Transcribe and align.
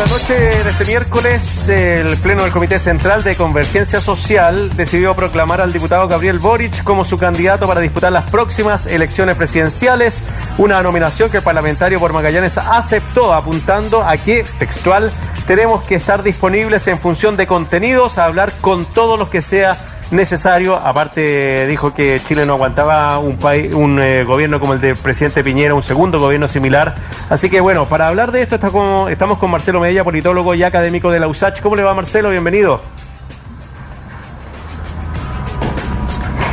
la 0.00 0.06
noche 0.06 0.34
de 0.34 0.70
este 0.70 0.86
miércoles, 0.86 1.68
el 1.68 2.16
Pleno 2.16 2.44
del 2.44 2.52
Comité 2.52 2.78
Central 2.78 3.22
de 3.22 3.36
Convergencia 3.36 4.00
Social 4.00 4.74
decidió 4.74 5.14
proclamar 5.14 5.60
al 5.60 5.74
diputado 5.74 6.08
Gabriel 6.08 6.38
Boric 6.38 6.82
como 6.84 7.04
su 7.04 7.18
candidato 7.18 7.66
para 7.66 7.82
disputar 7.82 8.10
las 8.10 8.30
próximas 8.30 8.86
elecciones 8.86 9.36
presidenciales, 9.36 10.22
una 10.56 10.82
nominación 10.82 11.28
que 11.28 11.36
el 11.36 11.42
parlamentario 11.42 12.00
por 12.00 12.14
Magallanes 12.14 12.56
aceptó, 12.56 13.34
apuntando 13.34 14.02
a 14.02 14.16
que, 14.16 14.46
textual, 14.58 15.12
tenemos 15.46 15.82
que 15.82 15.96
estar 15.96 16.22
disponibles 16.22 16.86
en 16.86 16.98
función 16.98 17.36
de 17.36 17.46
contenidos, 17.46 18.16
a 18.16 18.24
hablar 18.24 18.54
con 18.62 18.86
todos 18.86 19.18
los 19.18 19.28
que 19.28 19.42
sea 19.42 19.76
necesario. 20.10 20.76
Aparte 20.76 21.66
dijo 21.66 21.94
que 21.94 22.20
Chile 22.24 22.46
no 22.46 22.54
aguantaba 22.54 23.18
un 23.18 23.36
país, 23.38 23.72
un 23.74 24.00
eh, 24.00 24.24
gobierno 24.24 24.60
como 24.60 24.74
el 24.74 24.80
del 24.80 24.96
presidente 24.96 25.44
Piñera, 25.44 25.74
un 25.74 25.82
segundo 25.82 26.18
gobierno 26.18 26.48
similar. 26.48 26.94
Así 27.28 27.48
que 27.50 27.60
bueno, 27.60 27.88
para 27.88 28.08
hablar 28.08 28.32
de 28.32 28.42
esto 28.42 28.56
está 28.56 28.70
con, 28.70 29.10
estamos 29.10 29.38
con 29.38 29.50
Marcelo 29.50 29.80
Medella, 29.80 30.04
politólogo 30.04 30.54
y 30.54 30.62
académico 30.62 31.10
de 31.10 31.20
la 31.20 31.28
USACH. 31.28 31.60
¿Cómo 31.60 31.76
le 31.76 31.82
va 31.82 31.94
Marcelo? 31.94 32.30
Bienvenido. 32.30 32.82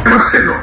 Marcelo. 0.06 0.54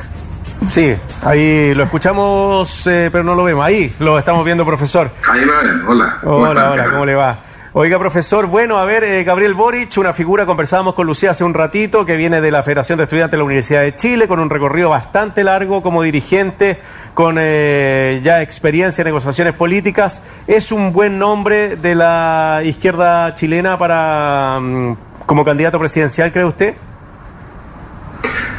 Sí, 0.71 0.97
ahí 1.23 1.75
lo 1.75 1.85
escuchamos, 1.85 2.87
eh, 2.87 3.11
pero 3.13 3.23
no 3.23 3.35
lo 3.35 3.45
vemos. 3.45 3.65
Ahí 3.65 3.95
lo 3.99 4.19
estamos 4.19 4.45
viendo, 4.45 4.65
profesor. 4.65 5.11
Ahí 5.29 5.41
ven, 5.41 5.85
hola. 5.87 6.19
Hola, 6.23 6.71
hola, 6.71 6.91
¿cómo 6.91 7.05
le 7.05 7.15
va? 7.15 7.37
Oiga, 7.77 7.99
profesor, 7.99 8.47
bueno, 8.47 8.79
a 8.79 8.85
ver, 8.85 9.03
eh, 9.03 9.25
Gabriel 9.25 9.55
Boric, 9.55 9.99
una 9.99 10.13
figura, 10.13 10.47
conversábamos 10.47 10.95
con 10.95 11.09
Lucía 11.09 11.33
hace 11.33 11.43
un 11.43 11.55
ratito, 11.55 12.07
que 12.07 12.15
viene 12.15 12.41
de 12.41 12.53
la 12.53 12.63
Federación 12.63 12.99
de 12.99 13.03
Estudiantes 13.03 13.33
de 13.33 13.39
la 13.39 13.43
Universidad 13.43 13.81
de 13.81 13.97
Chile, 13.97 14.29
con 14.29 14.39
un 14.39 14.49
recorrido 14.49 14.91
bastante 14.91 15.43
largo 15.43 15.83
como 15.83 16.05
dirigente, 16.05 16.79
con 17.15 17.35
eh, 17.41 18.21
ya 18.23 18.43
experiencia 18.43 19.03
en 19.03 19.07
negociaciones 19.07 19.55
políticas. 19.55 20.23
¿Es 20.47 20.71
un 20.71 20.93
buen 20.93 21.19
nombre 21.19 21.75
de 21.75 21.97
la 21.97 22.61
izquierda 22.63 23.35
chilena 23.35 23.77
para 23.77 24.61
mm, 24.61 24.97
como 25.27 25.45
candidato 25.45 25.81
presidencial, 25.81 26.31
cree 26.31 26.45
usted? 26.45 26.75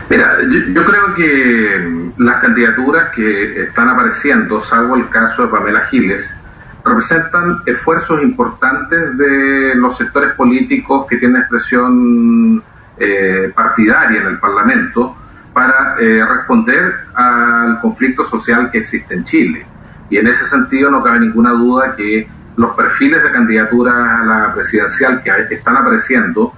Mira, 0.10 0.40
yo, 0.74 0.84
creo 0.84 1.16
que 1.16 2.12
las 2.18 2.42
candidaturas 2.42 3.12
que 3.16 3.64
están 3.64 3.88
apareciendo, 3.88 4.60
salvo 4.60 4.98
el 4.98 5.08
caso 5.08 5.44
de 5.44 5.48
Pamela 5.48 5.86
Giles, 5.86 6.36
representan 6.86 7.62
esfuerzos 7.66 8.22
importantes 8.22 9.18
de 9.18 9.74
los 9.76 9.98
sectores 9.98 10.34
políticos 10.36 11.08
que 11.10 11.18
tienen 11.18 11.42
expresión 11.42 12.64
eh, 12.98 13.52
partidaria 13.56 14.22
en 14.22 14.28
el 14.28 14.40
Parlamento 14.40 15.18
para 15.52 15.96
eh, 16.00 16.24
responder 16.24 16.94
al 17.16 17.82
conflicto 17.82 18.24
social 18.24 18.70
que 18.70 18.78
existe 18.78 19.16
en 19.16 19.24
Chile. 19.24 19.66
Y 20.12 20.18
en 20.18 20.28
ese 20.28 20.46
sentido 20.46 20.92
no 20.92 21.02
cabe 21.02 21.20
ninguna 21.22 21.52
duda 21.52 21.96
que 21.96 22.28
los 22.56 22.76
perfiles 22.76 23.24
de 23.24 23.32
candidatura 23.32 24.20
a 24.22 24.26
la 24.26 24.54
presidencial 24.54 25.24
que 25.24 25.56
están 25.56 25.78
apareciendo, 25.78 26.54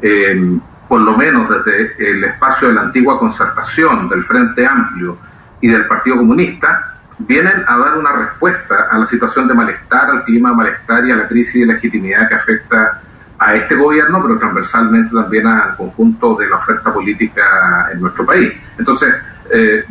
eh, 0.00 0.58
por 0.88 1.00
lo 1.00 1.16
menos 1.16 1.48
desde 1.48 2.10
el 2.10 2.24
espacio 2.24 2.68
de 2.68 2.74
la 2.74 2.82
antigua 2.82 3.18
concertación, 3.18 4.08
del 4.08 4.22
Frente 4.22 4.64
Amplio 4.64 5.18
y 5.60 5.68
del 5.68 5.86
Partido 5.86 6.18
Comunista, 6.18 6.91
vienen 7.26 7.64
a 7.66 7.76
dar 7.78 7.98
una 7.98 8.12
respuesta 8.12 8.88
a 8.90 8.98
la 8.98 9.06
situación 9.06 9.48
de 9.48 9.54
malestar, 9.54 10.10
al 10.10 10.24
clima 10.24 10.50
de 10.50 10.56
malestar 10.56 11.06
y 11.06 11.12
a 11.12 11.16
la 11.16 11.28
crisis 11.28 11.66
de 11.66 11.74
legitimidad 11.74 12.28
que 12.28 12.34
afecta 12.34 13.00
a 13.38 13.54
este 13.56 13.74
gobierno, 13.74 14.22
pero 14.22 14.38
transversalmente 14.38 15.14
también 15.14 15.46
al 15.46 15.76
conjunto 15.76 16.36
de 16.36 16.48
la 16.48 16.56
oferta 16.56 16.92
política 16.92 17.88
en 17.92 18.00
nuestro 18.00 18.24
país. 18.24 18.52
Entonces, 18.78 19.14
eh, 19.52 19.84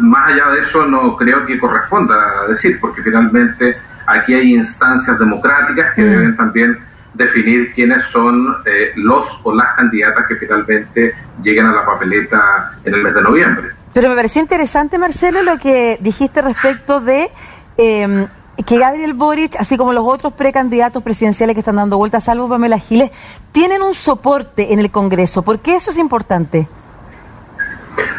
más 0.00 0.32
allá 0.32 0.50
de 0.50 0.60
eso, 0.60 0.86
no 0.86 1.16
creo 1.16 1.44
que 1.44 1.58
corresponda 1.58 2.46
decir, 2.48 2.78
porque 2.80 3.02
finalmente 3.02 3.76
aquí 4.06 4.34
hay 4.34 4.54
instancias 4.54 5.18
democráticas 5.18 5.94
que 5.94 6.02
mm. 6.02 6.06
deben 6.06 6.36
también 6.36 6.78
definir 7.14 7.72
quiénes 7.74 8.04
son 8.04 8.56
eh, 8.64 8.92
los 8.96 9.40
o 9.44 9.54
las 9.54 9.76
candidatas 9.76 10.26
que 10.26 10.36
finalmente 10.36 11.14
lleguen 11.42 11.66
a 11.66 11.72
la 11.72 11.84
papeleta 11.84 12.72
en 12.84 12.94
el 12.94 13.02
mes 13.02 13.14
de 13.14 13.22
noviembre. 13.22 13.81
Pero 13.92 14.08
me 14.08 14.14
pareció 14.14 14.40
interesante, 14.40 14.98
Marcelo, 14.98 15.42
lo 15.42 15.58
que 15.58 15.98
dijiste 16.00 16.40
respecto 16.40 17.00
de 17.00 17.28
em, 17.76 18.26
que 18.66 18.78
Gabriel 18.78 19.12
Boric, 19.14 19.56
así 19.58 19.76
como 19.76 19.92
los 19.92 20.04
otros 20.06 20.32
precandidatos 20.32 21.02
presidenciales 21.02 21.54
que 21.54 21.60
están 21.60 21.76
dando 21.76 21.98
vueltas, 21.98 22.24
salvo 22.24 22.48
Pamela 22.48 22.78
Giles, 22.78 23.10
tienen 23.52 23.82
un 23.82 23.94
soporte 23.94 24.72
en 24.72 24.78
el 24.78 24.90
Congreso. 24.90 25.42
¿Por 25.42 25.60
qué 25.60 25.76
eso 25.76 25.90
es 25.90 25.98
importante? 25.98 26.68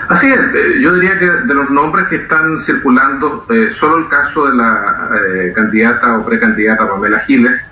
Así 0.10 0.28
es, 0.28 0.40
eh, 0.40 0.80
yo 0.82 0.94
diría 0.94 1.18
que 1.18 1.26
de 1.26 1.54
los 1.54 1.70
nombres 1.72 2.08
que 2.08 2.18
están 2.18 2.60
circulando, 2.60 3.46
eh, 3.50 3.70
solo 3.72 3.98
el 3.98 4.08
caso 4.10 4.48
de 4.48 4.56
la 4.56 5.10
eh, 5.16 5.54
candidata 5.56 6.18
o 6.18 6.26
precandidata 6.26 6.88
Pamela 6.88 7.20
Giles 7.22 7.66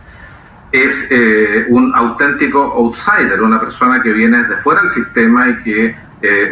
es 0.72 1.10
un 1.68 1.94
auténtico 1.94 2.64
outsider, 2.64 3.42
una 3.42 3.60
persona 3.60 4.02
que 4.02 4.14
viene 4.14 4.46
de 4.46 4.56
fuera 4.56 4.82
del 4.82 4.90
sistema 4.90 5.50
y 5.50 5.64
que, 5.64 5.96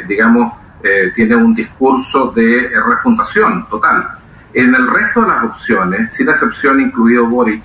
digamos, 0.09 0.58
eh, 0.83 1.11
tiene 1.13 1.35
un 1.35 1.53
discurso 1.53 2.31
de 2.31 2.65
eh, 2.65 2.71
refundación 2.87 3.67
total. 3.67 4.07
En 4.53 4.73
el 4.73 4.87
resto 4.87 5.21
de 5.21 5.27
las 5.27 5.43
opciones, 5.43 6.13
sin 6.13 6.29
excepción 6.29 6.79
incluido 6.81 7.25
Boric, 7.25 7.63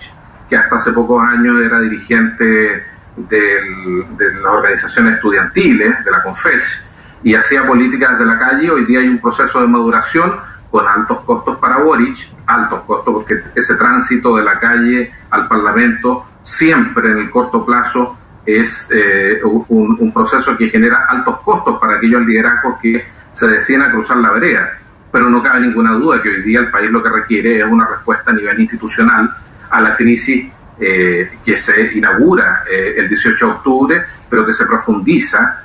que 0.49 0.57
hasta 0.57 0.77
hace 0.77 0.93
pocos 0.93 1.23
años 1.23 1.61
era 1.63 1.81
dirigente 1.81 2.85
de 3.17 4.05
las 4.43 4.53
organizaciones 4.53 5.15
estudiantiles, 5.15 6.05
de 6.05 6.11
la 6.11 6.23
CONFECH, 6.23 6.85
y 7.23 7.35
hacía 7.35 7.67
políticas 7.67 8.19
de 8.19 8.27
la 8.27 8.39
calle, 8.39 8.71
hoy 8.71 8.85
día 8.85 9.01
hay 9.01 9.09
un 9.09 9.19
proceso 9.19 9.61
de 9.61 9.67
maduración 9.67 10.35
con 10.71 10.87
altos 10.87 11.21
costos 11.21 11.57
para 11.59 11.79
Boric, 11.79 12.19
altos 12.47 12.83
costos 12.83 13.15
porque 13.15 13.41
ese 13.55 13.77
tránsito 13.77 14.37
de 14.37 14.45
la 14.45 14.59
calle 14.59 15.13
al 15.31 15.49
Parlamento 15.49 16.27
siempre 16.43 17.13
en 17.13 17.19
el 17.19 17.31
corto 17.31 17.65
plazo 17.65 18.19
es 18.47 18.89
eh, 18.95 19.41
un, 19.43 20.13
proceso 20.13 20.57
que 20.57 20.69
genera 20.69 21.07
altos 21.09 21.41
costos 21.41 21.79
para 21.79 21.97
aquellos 21.97 22.25
liderazgos 22.27 22.79
que 22.81 23.05
se 23.33 23.49
deciden 23.49 23.83
a 23.83 23.91
cruzar 23.91 24.19
la 24.19 24.31
vereda. 24.31 24.79
Pero 25.11 25.31
no 25.31 25.43
cabe 25.43 25.61
ninguna 25.61 25.93
duda 25.93 26.21
que 26.23 26.29
hoy 26.29 26.43
día 26.43 26.61
el 26.61 26.71
país 26.71 26.91
lo 26.91 27.03
que 27.03 27.09
requiere 27.09 27.59
es 27.59 27.65
una 27.65 27.87
respuesta 27.87 28.31
a 28.31 28.35
nivel 28.35 28.61
institucional 28.61 29.31
a 29.71 29.81
la 29.81 29.97
crisis 29.97 30.47
eh, 30.81 31.31
que 31.45 31.57
se 31.57 31.95
inaugura 31.95 32.65
eh, 32.71 32.95
el 32.99 33.09
18 33.09 33.47
de 33.47 33.53
octubre, 33.53 34.03
pero 34.29 34.45
que 34.45 34.53
se 34.53 34.67
profundiza 34.67 35.61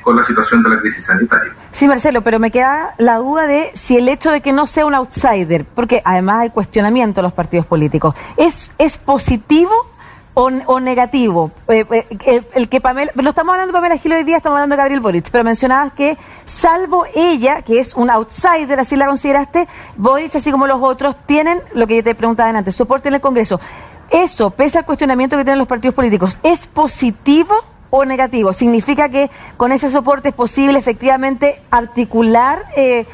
con 0.00 0.16
la 0.16 0.24
situación 0.24 0.62
de 0.62 0.70
la 0.70 0.80
crisis 0.80 1.04
sanitaria. 1.04 1.52
Sí, 1.70 1.86
Marcelo, 1.86 2.22
pero 2.22 2.38
me 2.38 2.50
queda 2.50 2.94
la 2.96 3.16
duda 3.16 3.46
de 3.46 3.70
si 3.74 3.94
el 3.94 4.08
hecho 4.08 4.30
de 4.30 4.40
que 4.40 4.54
no 4.54 4.66
sea 4.66 4.86
un 4.86 4.94
outsider, 4.94 5.66
porque 5.66 6.00
además 6.02 6.40
del 6.40 6.50
cuestionamiento 6.50 7.20
de 7.20 7.24
los 7.24 7.34
partidos 7.34 7.66
políticos, 7.66 8.14
¿es, 8.38 8.72
es 8.78 8.96
positivo 8.96 9.89
o, 10.44 10.80
negativo. 10.80 11.50
Eh, 11.68 11.84
eh, 11.90 12.42
el, 12.54 12.68
que 12.68 12.78
estamos 12.78 13.52
hablando 13.52 13.66
de 13.66 13.72
Pamela 13.72 13.98
Gil 13.98 14.12
hoy 14.12 14.24
día, 14.24 14.38
estamos 14.38 14.56
hablando 14.56 14.74
de 14.74 14.78
Gabriel 14.78 15.00
Boric, 15.00 15.30
pero 15.30 15.44
mencionabas 15.44 15.92
que 15.92 16.16
salvo 16.44 17.04
ella, 17.14 17.62
que 17.62 17.78
es 17.78 17.94
un 17.94 18.10
outsider, 18.10 18.80
así 18.80 18.96
la 18.96 19.06
consideraste, 19.06 19.68
Boric, 19.96 20.34
así 20.34 20.50
como 20.50 20.66
los 20.66 20.82
otros, 20.82 21.16
tienen, 21.26 21.60
lo 21.74 21.86
que 21.86 21.96
yo 21.96 22.04
te 22.04 22.14
preguntaba 22.14 22.50
antes, 22.50 22.74
soporte 22.74 23.08
en 23.08 23.14
el 23.14 23.20
Congreso. 23.20 23.60
Eso, 24.10 24.50
pese 24.50 24.78
al 24.78 24.84
cuestionamiento 24.84 25.36
que 25.36 25.44
tienen 25.44 25.58
los 25.58 25.68
partidos 25.68 25.94
políticos, 25.94 26.38
¿es 26.42 26.66
positivo 26.66 27.54
o 27.90 28.04
negativo? 28.04 28.52
¿Significa 28.52 29.08
que 29.08 29.30
con 29.56 29.72
ese 29.72 29.90
soporte 29.90 30.30
es 30.30 30.34
posible 30.34 30.78
efectivamente 30.78 31.60
articular 31.70 32.64
eh, 32.76 33.06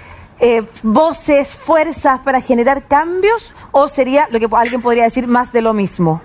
voces, 0.82 1.56
fuerzas 1.56 2.20
para 2.20 2.40
generar 2.40 2.84
cambios? 2.84 3.52
¿O 3.72 3.88
sería 3.88 4.28
lo 4.30 4.38
que 4.38 4.48
alguien 4.56 4.80
podría 4.80 5.04
decir 5.04 5.26
más 5.26 5.52
de 5.52 5.60
lo 5.60 5.74
mismo? 5.74 6.22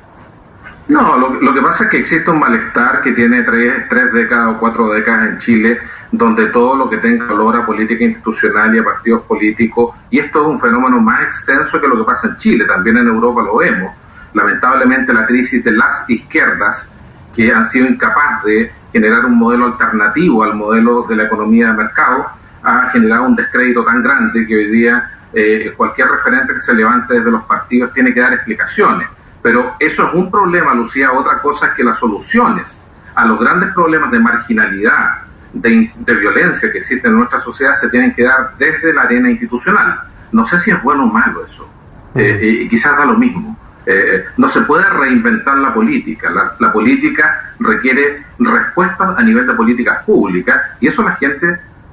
No, 0.87 1.17
lo, 1.17 1.53
que 1.53 1.61
pasa 1.61 1.85
es 1.85 1.89
que 1.89 1.99
existe 1.99 2.29
un 2.29 2.39
malestar 2.39 3.01
que 3.01 3.13
tiene 3.13 3.43
tres, 3.43 3.87
tres 3.87 4.11
décadas 4.11 4.55
o 4.55 4.59
cuatro 4.59 4.89
décadas 4.89 5.29
en 5.29 5.37
Chile, 5.37 5.79
donde 6.11 6.47
todo 6.47 6.75
lo 6.75 6.89
que 6.89 6.97
tenga 6.97 7.25
valor 7.25 7.55
a 7.55 7.65
política 7.65 8.03
institucional 8.03 8.75
y 8.75 8.79
a 8.79 8.83
partidos 8.83 9.23
políticos, 9.23 9.95
y 10.09 10.19
esto 10.19 10.41
es 10.41 10.47
un 10.47 10.59
fenómeno 10.59 10.99
más 10.99 11.23
extenso 11.23 11.79
que 11.79 11.87
lo 11.87 11.97
que 11.97 12.03
pasa 12.03 12.27
en 12.27 12.37
Chile, 12.37 12.65
también 12.65 12.97
en 12.97 13.07
Europa 13.07 13.41
lo 13.41 13.57
vemos. 13.57 13.93
Lamentablemente 14.33 15.13
la 15.13 15.25
crisis 15.25 15.63
de 15.63 15.71
las 15.71 16.09
izquierdas, 16.09 16.91
que 17.33 17.53
han 17.53 17.63
sido 17.65 17.87
incapaces 17.87 18.43
de 18.43 18.71
generar 18.91 19.25
un 19.25 19.37
modelo 19.37 19.67
alternativo 19.67 20.43
al 20.43 20.55
modelo 20.55 21.03
de 21.03 21.15
la 21.15 21.23
economía 21.23 21.67
de 21.67 21.73
mercado, 21.73 22.27
ha 22.63 22.89
generado 22.89 23.23
un 23.23 23.35
descrédito 23.35 23.83
tan 23.85 24.03
grande 24.03 24.45
que 24.45 24.55
hoy 24.55 24.69
día 24.69 25.09
eh, 25.33 25.73
cualquier 25.77 26.09
referente 26.09 26.53
que 26.53 26.59
se 26.59 26.73
levante 26.73 27.13
desde 27.13 27.31
los 27.31 27.43
partidos 27.43 27.93
tiene 27.93 28.13
que 28.13 28.19
dar 28.19 28.33
explicaciones 28.33 29.07
pero 29.41 29.75
eso 29.79 30.07
es 30.07 30.13
un 30.13 30.29
problema, 30.29 30.73
Lucía. 30.73 31.11
Otra 31.11 31.41
cosa 31.41 31.67
es 31.67 31.73
que 31.73 31.83
las 31.83 31.97
soluciones 31.97 32.81
a 33.15 33.25
los 33.25 33.39
grandes 33.39 33.73
problemas 33.73 34.11
de 34.11 34.19
marginalidad, 34.19 35.23
de, 35.53 35.91
violencia 36.05 36.71
que 36.71 36.79
existen 36.79 37.11
en 37.11 37.17
nuestra 37.17 37.39
sociedad 37.39 37.73
se 37.73 37.89
tienen 37.89 38.13
que 38.13 38.23
dar 38.23 38.51
desde 38.57 38.93
la 38.93 39.03
arena 39.03 39.29
institucional. 39.29 39.99
No 40.31 40.45
sé 40.45 40.59
si 40.59 40.71
es 40.71 40.81
bueno 40.81 41.03
o 41.03 41.07
malo 41.07 41.45
eso. 41.45 41.69
Eh, 42.15 42.61
y 42.63 42.69
quizás 42.69 42.97
da 42.97 43.05
lo 43.05 43.17
mismo. 43.17 43.57
Eh, 43.85 44.25
no 44.37 44.47
se 44.47 44.61
puede 44.61 44.85
reinventar 44.89 45.57
la 45.57 45.73
política. 45.73 46.29
La, 46.59 46.71
política 46.71 47.53
requiere 47.59 48.25
respuestas 48.39 49.17
a 49.17 49.23
nivel 49.23 49.47
de 49.47 49.53
políticas 49.53 50.03
públicas 50.05 50.61
y 50.79 50.87
eso 50.87 51.03
la 51.03 51.15
gente, 51.15 51.47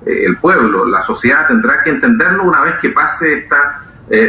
eh, 0.06 0.24
el 0.26 0.36
pueblo, 0.36 0.86
la 0.86 1.02
sociedad 1.02 1.48
tendrá 1.48 1.82
que 1.82 1.90
entenderlo 1.90 2.44
una 2.44 2.60
vez 2.60 2.76
que 2.76 2.90
pase 2.90 3.38
esta 3.38 3.82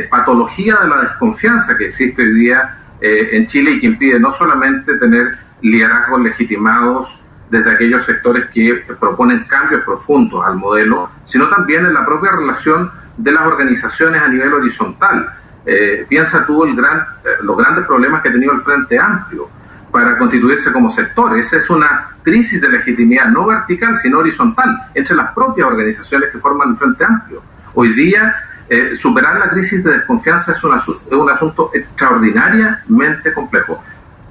patología 0.10 0.76
de 0.82 0.90
la 0.90 1.02
desconfianza 1.04 1.78
que 1.78 1.88
existe 1.88 2.22
hoy 2.22 2.34
día 2.34 2.76
eh, 3.02 3.30
en 3.34 3.48
Chile 3.48 3.72
y 3.72 3.80
que 3.80 3.88
impide 3.88 4.20
no 4.20 4.32
solamente 4.32 4.98
tener 4.98 5.38
liderazgos 5.62 6.22
legitimados 6.22 7.20
desde 7.50 7.72
aquellos 7.72 8.06
sectores 8.06 8.50
que 8.54 8.84
proponen 9.00 9.46
cambios 9.46 9.84
profundos 9.84 10.46
al 10.46 10.56
modelo, 10.56 11.10
sino 11.26 11.50
también 11.50 11.86
en 11.86 11.94
la 11.94 12.06
propia 12.06 12.32
relación 12.32 12.92
de 13.18 13.32
las 13.32 13.46
organizaciones 13.46 14.22
a 14.22 14.28
nivel 14.28 14.54
horizontal. 14.54 15.34
Eh, 15.66 16.06
piensa 16.08 16.46
tú 16.46 16.64
el 16.64 16.76
gran, 16.76 17.00
eh, 17.00 17.30
los 17.42 17.58
grandes 17.58 17.86
problemas 17.86 18.22
que 18.22 18.30
ha 18.30 18.32
tenido 18.32 18.54
el 18.54 18.62
Frente 18.62 18.98
Amplio 18.98 19.50
para 19.92 20.18
constituirse 20.18 20.72
como 20.72 20.90
sector. 20.90 21.38
Esa 21.38 21.58
es 21.58 21.70
una 21.70 22.10
crisis 22.24 22.62
de 22.62 22.70
legitimidad 22.70 23.28
no 23.28 23.46
vertical, 23.46 23.98
sino 23.98 24.20
horizontal, 24.20 24.78
entre 24.94 25.16
las 25.16 25.34
propias 25.34 25.68
organizaciones 25.68 26.32
que 26.32 26.40
forman 26.40 26.70
el 26.72 26.78
Frente 26.78 27.04
Amplio. 27.04 27.42
Hoy 27.74 27.94
día, 27.94 28.36
eh, 28.70 28.96
superar 28.96 29.40
la 29.40 29.50
crisis 29.50 29.84
de 29.84 29.94
desconfianza 29.94 30.52
es, 30.52 30.64
un 30.64 31.30
asunto 31.30 31.72
extraordinariamente 31.74 33.34
complejo. 33.34 33.84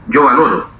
Yo 0.07 0.25
valoro 0.25 0.71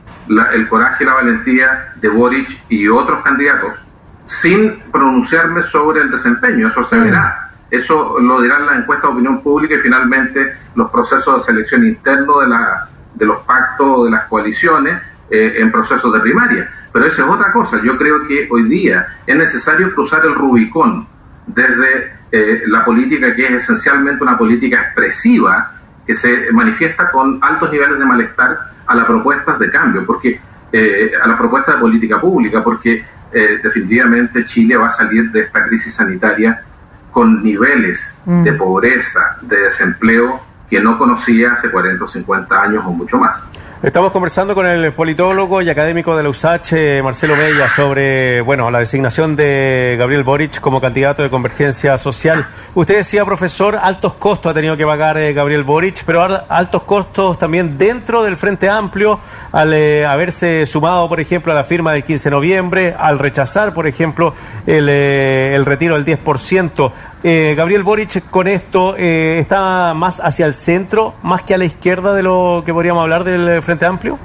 el 0.53 0.69
coraje 0.69 1.05
y 1.05 1.07
la 1.07 1.15
valentía 1.15 1.93
de 1.97 2.09
Boric 2.09 2.49
y 2.69 2.87
otros 2.87 3.23
candidatos 3.23 3.79
sin 4.27 4.79
pronunciarme 4.93 5.63
sobre 5.63 6.03
el 6.03 6.11
desempeño, 6.11 6.69
eso 6.69 6.85
se 6.85 6.99
verá. 6.99 7.51
Eso 7.71 8.19
lo 8.21 8.41
dirán 8.41 8.67
las 8.67 8.79
encuestas 8.79 9.11
de 9.11 9.15
opinión 9.15 9.43
pública 9.43 9.75
y 9.75 9.79
finalmente 9.79 10.57
los 10.75 10.91
procesos 10.91 11.35
de 11.35 11.53
selección 11.53 11.87
interno 11.87 12.41
de, 12.41 12.49
la, 12.49 12.89
de 13.15 13.27
los 13.27 13.39
pactos, 13.39 14.05
de 14.05 14.11
las 14.11 14.27
coaliciones 14.27 15.03
eh, 15.31 15.57
en 15.59 15.73
procesos 15.73 16.13
de 16.13 16.21
primaria. 16.21 16.71
Pero 16.93 17.07
esa 17.07 17.23
es 17.25 17.29
otra 17.29 17.53
cosa. 17.53 17.81
Yo 17.83 17.97
creo 17.99 18.27
que 18.27 18.49
hoy 18.51 18.65
día 18.65 19.07
es 19.27 19.37
necesario 19.37 19.95
cruzar 19.95 20.25
el 20.25 20.35
Rubicón 20.35 21.07
desde 21.49 22.13
eh, 22.31 22.63
la 22.67 22.85
política 22.85 23.35
que 23.35 23.47
es 23.47 23.65
esencialmente 23.65 24.23
una 24.23 24.37
política 24.37 24.83
expresiva 24.83 25.73
que 26.07 26.15
se 26.15 26.53
manifiesta 26.53 27.11
con 27.11 27.39
altos 27.43 27.71
niveles 27.73 27.99
de 27.99 28.05
malestar 28.05 28.59
a 28.87 28.95
las 28.95 29.05
propuestas 29.07 29.59
de 29.59 29.71
cambio, 29.71 30.05
porque 30.07 30.41
eh, 30.73 31.13
a 31.23 31.29
las 31.29 31.37
propuestas 31.37 31.75
de 31.75 31.81
política 31.81 32.21
pública, 32.21 32.63
porque 32.63 33.05
eh, 33.33 33.61
definitivamente 33.63 34.45
Chile 34.45 34.77
va 34.77 34.89
a 34.89 34.91
salir 34.91 35.31
de 35.31 35.41
esta 35.41 35.65
crisis 35.65 35.95
sanitaria 35.95 36.63
con 37.11 37.43
niveles 37.43 38.17
mm. 38.25 38.43
de 38.43 38.53
pobreza, 38.53 39.37
de 39.43 39.61
desempleo 39.61 40.41
que 40.69 40.81
no 40.81 40.99
conocía 40.99 41.53
hace 41.53 41.71
40 41.71 42.05
o 42.05 42.09
50 42.09 42.63
años 42.63 42.85
o 42.87 42.91
mucho 42.91 43.19
más. 43.19 43.43
Estamos 43.81 44.11
conversando 44.11 44.57
con 44.57 44.67
el 44.67 44.93
politólogo 44.93 45.63
y 45.63 45.71
académico 45.71 46.17
de 46.17 46.25
la 46.25 46.31
USACH, 46.31 47.01
Marcelo 47.01 47.37
Mella, 47.37 47.69
sobre 47.69 48.41
bueno, 48.41 48.73
la 48.73 48.81
designación 48.81 49.37
de 49.37 49.95
Gabriel 49.97 50.25
Boric 50.25 50.59
como 50.59 50.81
candidato 50.81 51.23
de 51.23 51.31
Convergencia 51.31 51.97
Social. 51.97 52.45
Usted 52.75 52.97
decía, 52.97 53.25
profesor, 53.25 53.79
altos 53.81 54.15
costos 54.15 54.51
ha 54.51 54.55
tenido 54.55 54.77
que 54.77 54.85
pagar 54.85 55.17
eh, 55.17 55.33
Gabriel 55.33 55.63
Boric, 55.63 56.03
pero 56.05 56.25
altos 56.49 56.83
costos 56.83 57.39
también 57.39 57.79
dentro 57.79 58.25
del 58.25 58.37
Frente 58.37 58.69
Amplio, 58.69 59.21
al 59.53 59.73
eh, 59.73 60.05
haberse 60.05 60.67
sumado, 60.67 61.09
por 61.09 61.21
ejemplo, 61.21 61.53
a 61.53 61.55
la 61.55 61.63
firma 61.63 61.93
del 61.93 62.03
15 62.03 62.31
de 62.31 62.35
noviembre, 62.35 62.97
al 62.99 63.21
rechazar, 63.21 63.75
por 63.75 63.87
ejemplo, 63.87 64.35
el, 64.67 64.89
eh, 64.91 65.55
el 65.55 65.65
retiro 65.65 65.95
del 65.95 66.05
10%. 66.05 66.93
Gabriel 67.21 67.83
Boric 67.83 68.31
con 68.31 68.47
esto 68.47 68.95
está 68.97 69.93
más 69.93 70.21
hacia 70.21 70.47
el 70.47 70.55
centro, 70.55 71.15
más 71.23 71.43
que 71.43 71.53
a 71.53 71.59
la 71.59 71.65
izquierda 71.65 72.15
de 72.15 72.23
lo 72.23 72.63
que 72.65 72.73
podríamos 72.73 73.03
hablar 73.03 73.25
del 73.25 73.61
Frente 73.61 73.68
Amplio? 73.87 74.19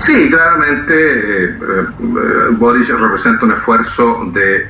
Sí, 0.00 0.30
claramente 0.30 0.94
eh, 0.94 1.44
eh, 1.44 1.94
Boris 2.52 2.88
representa 2.88 3.44
un 3.44 3.52
esfuerzo 3.52 4.24
de 4.32 4.66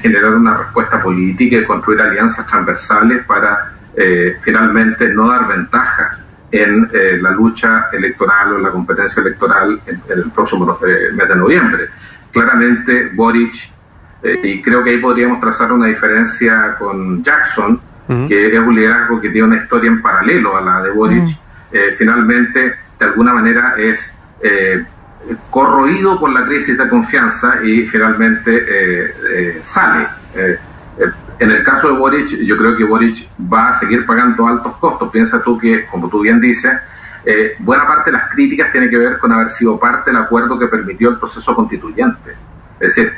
generar 0.00 0.34
una 0.34 0.58
respuesta 0.58 1.02
política 1.02 1.56
y 1.56 1.64
construir 1.64 2.00
alianzas 2.00 2.46
transversales 2.46 3.24
para 3.24 3.72
eh, 3.96 4.38
finalmente 4.40 5.08
no 5.08 5.28
dar 5.28 5.48
ventaja 5.48 6.18
en 6.50 6.88
la 7.20 7.30
lucha 7.32 7.88
electoral 7.92 8.52
o 8.52 8.56
en 8.56 8.62
la 8.62 8.70
competencia 8.70 9.20
electoral 9.20 9.78
en, 9.86 10.00
el 10.08 10.30
próximo 10.30 10.78
mes 11.14 11.28
de 11.28 11.36
noviembre. 11.36 11.88
Claramente 12.32 13.10
Boric, 13.14 13.54
y 14.42 14.62
creo 14.62 14.82
que 14.82 14.90
ahí 14.90 14.98
podríamos 14.98 15.40
trazar 15.40 15.70
una 15.72 15.88
diferencia 15.88 16.74
con 16.78 17.22
Jackson, 17.22 17.78
que 18.26 18.46
es 18.46 18.58
un 18.58 18.74
liderazgo 18.74 19.20
que 19.20 19.28
tiene 19.28 19.48
una 19.48 19.56
historia 19.58 19.90
en 19.90 20.00
paralelo 20.00 20.56
a 20.56 20.62
la 20.62 20.82
de 20.82 20.90
Boric. 20.90 21.28
Eh, 21.70 21.94
finalmente 21.96 22.74
de 22.98 23.04
alguna 23.04 23.34
manera 23.34 23.74
es 23.76 24.18
eh, 24.42 24.84
corroído 25.50 26.18
por 26.18 26.30
la 26.30 26.46
crisis 26.46 26.78
de 26.78 26.88
confianza 26.88 27.62
y 27.62 27.86
finalmente 27.86 28.64
eh, 28.66 29.60
sale. 29.62 30.06
en 31.38 31.50
el 31.50 31.62
caso 31.62 31.88
de 31.88 31.98
Boric, 31.98 32.28
yo 32.42 32.56
creo 32.56 32.76
que 32.76 32.84
Boric 32.84 33.28
va 33.52 33.70
a 33.70 33.74
seguir 33.78 34.06
pagando 34.06 34.46
altos 34.46 34.76
costos. 34.78 35.10
Piensa 35.10 35.42
tú 35.42 35.58
que, 35.58 35.86
como 35.86 36.08
tú 36.08 36.20
bien 36.20 36.40
dices, 36.40 36.72
buena 37.58 37.86
parte 37.86 38.10
de 38.10 38.16
las 38.16 38.30
críticas 38.30 38.72
tiene 38.72 38.88
que 38.88 38.96
ver 38.96 39.18
con 39.18 39.30
haber 39.32 39.50
sido 39.50 39.78
parte 39.78 40.10
del 40.10 40.20
acuerdo 40.22 40.58
que 40.58 40.66
permitió 40.66 41.10
el 41.10 41.18
proceso 41.18 41.54
constituyente. 41.54 42.34
Es 42.80 42.94
decir, 42.94 43.12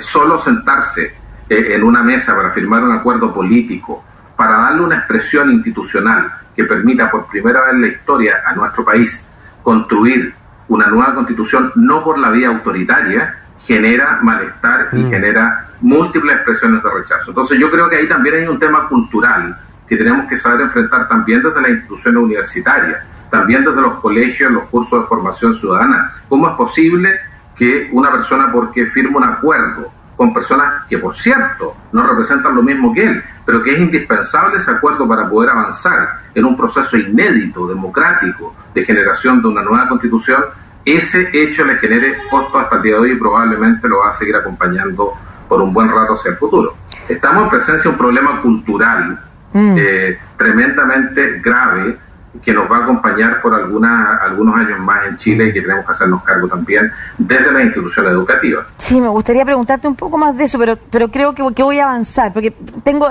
solo 0.00 0.38
sentarse 0.38 1.14
en 1.48 1.82
una 1.82 2.02
mesa 2.02 2.36
para 2.36 2.50
firmar 2.50 2.84
un 2.84 2.92
acuerdo 2.92 3.32
político, 3.32 4.04
para 4.36 4.58
darle 4.58 4.82
una 4.82 4.98
expresión 4.98 5.50
institucional 5.50 6.43
que 6.54 6.64
permita 6.64 7.10
por 7.10 7.26
primera 7.26 7.60
vez 7.62 7.74
en 7.74 7.80
la 7.82 7.88
historia 7.88 8.42
a 8.46 8.54
nuestro 8.54 8.84
país 8.84 9.26
construir 9.62 10.34
una 10.68 10.86
nueva 10.86 11.14
constitución 11.14 11.72
no 11.76 12.02
por 12.02 12.18
la 12.18 12.30
vía 12.30 12.48
autoritaria, 12.48 13.34
genera 13.66 14.18
malestar 14.22 14.88
y 14.92 14.96
mm. 14.96 15.10
genera 15.10 15.66
múltiples 15.80 16.36
expresiones 16.36 16.82
de 16.82 16.90
rechazo. 16.90 17.30
Entonces 17.30 17.58
yo 17.58 17.70
creo 17.70 17.88
que 17.88 17.96
ahí 17.96 18.08
también 18.08 18.36
hay 18.36 18.46
un 18.46 18.58
tema 18.58 18.88
cultural 18.88 19.56
que 19.88 19.96
tenemos 19.96 20.26
que 20.28 20.36
saber 20.36 20.62
enfrentar 20.62 21.08
también 21.08 21.42
desde 21.42 21.60
las 21.60 21.70
instituciones 21.70 22.22
universitarias, 22.22 23.02
también 23.30 23.64
desde 23.64 23.80
los 23.80 23.94
colegios, 23.94 24.50
los 24.50 24.64
cursos 24.64 25.02
de 25.02 25.06
formación 25.06 25.54
ciudadana. 25.54 26.12
¿Cómo 26.28 26.48
es 26.48 26.54
posible 26.54 27.20
que 27.56 27.88
una 27.92 28.10
persona 28.10 28.50
porque 28.50 28.86
firma 28.86 29.18
un 29.18 29.24
acuerdo 29.24 29.92
con 30.16 30.32
personas 30.32 30.84
que, 30.88 30.98
por 30.98 31.14
cierto, 31.14 31.76
no 31.92 32.06
representan 32.06 32.54
lo 32.54 32.62
mismo 32.62 32.92
que 32.94 33.04
él, 33.04 33.24
pero 33.44 33.62
que 33.62 33.74
es 33.74 33.80
indispensable 33.80 34.58
ese 34.58 34.70
acuerdo 34.70 35.06
para 35.06 35.28
poder 35.28 35.50
avanzar 35.50 36.20
en 36.34 36.44
un 36.44 36.56
proceso 36.56 36.96
inédito, 36.96 37.66
democrático, 37.66 38.54
de 38.74 38.84
generación 38.84 39.40
de 39.42 39.48
una 39.48 39.62
nueva 39.62 39.88
constitución, 39.88 40.44
ese 40.84 41.30
hecho 41.32 41.64
le 41.64 41.76
genere 41.78 42.16
costo 42.30 42.58
hasta 42.58 42.76
el 42.76 42.82
día 42.82 42.94
de 42.94 43.00
hoy 43.00 43.12
y 43.12 43.16
probablemente 43.16 43.88
lo 43.88 44.00
va 44.00 44.10
a 44.10 44.14
seguir 44.14 44.36
acompañando 44.36 45.12
por 45.48 45.62
un 45.62 45.72
buen 45.72 45.88
rato 45.90 46.14
hacia 46.14 46.32
el 46.32 46.36
futuro. 46.36 46.76
Estamos 47.08 47.44
en 47.44 47.50
presencia 47.50 47.82
de 47.82 47.88
un 47.90 47.98
problema 47.98 48.40
cultural 48.40 49.18
mm. 49.52 49.74
eh, 49.78 50.18
tremendamente 50.36 51.40
grave 51.40 51.98
que 52.42 52.52
nos 52.52 52.70
va 52.70 52.78
a 52.78 52.82
acompañar 52.82 53.40
por 53.40 53.54
alguna, 53.54 54.18
algunos 54.22 54.56
años 54.56 54.78
más 54.80 55.06
en 55.06 55.16
Chile 55.18 55.48
y 55.48 55.52
que 55.52 55.60
tenemos 55.60 55.86
que 55.86 55.92
hacernos 55.92 56.22
cargo 56.22 56.48
también 56.48 56.90
desde 57.16 57.52
la 57.52 57.62
institución 57.62 58.06
educativa. 58.06 58.66
Sí, 58.76 59.00
me 59.00 59.08
gustaría 59.08 59.44
preguntarte 59.44 59.86
un 59.86 59.94
poco 59.94 60.18
más 60.18 60.36
de 60.36 60.44
eso, 60.44 60.58
pero, 60.58 60.76
pero 60.90 61.08
creo 61.08 61.34
que, 61.34 61.44
que 61.54 61.62
voy 61.62 61.78
a 61.78 61.84
avanzar, 61.84 62.32
porque 62.32 62.52
tengo, 62.82 63.08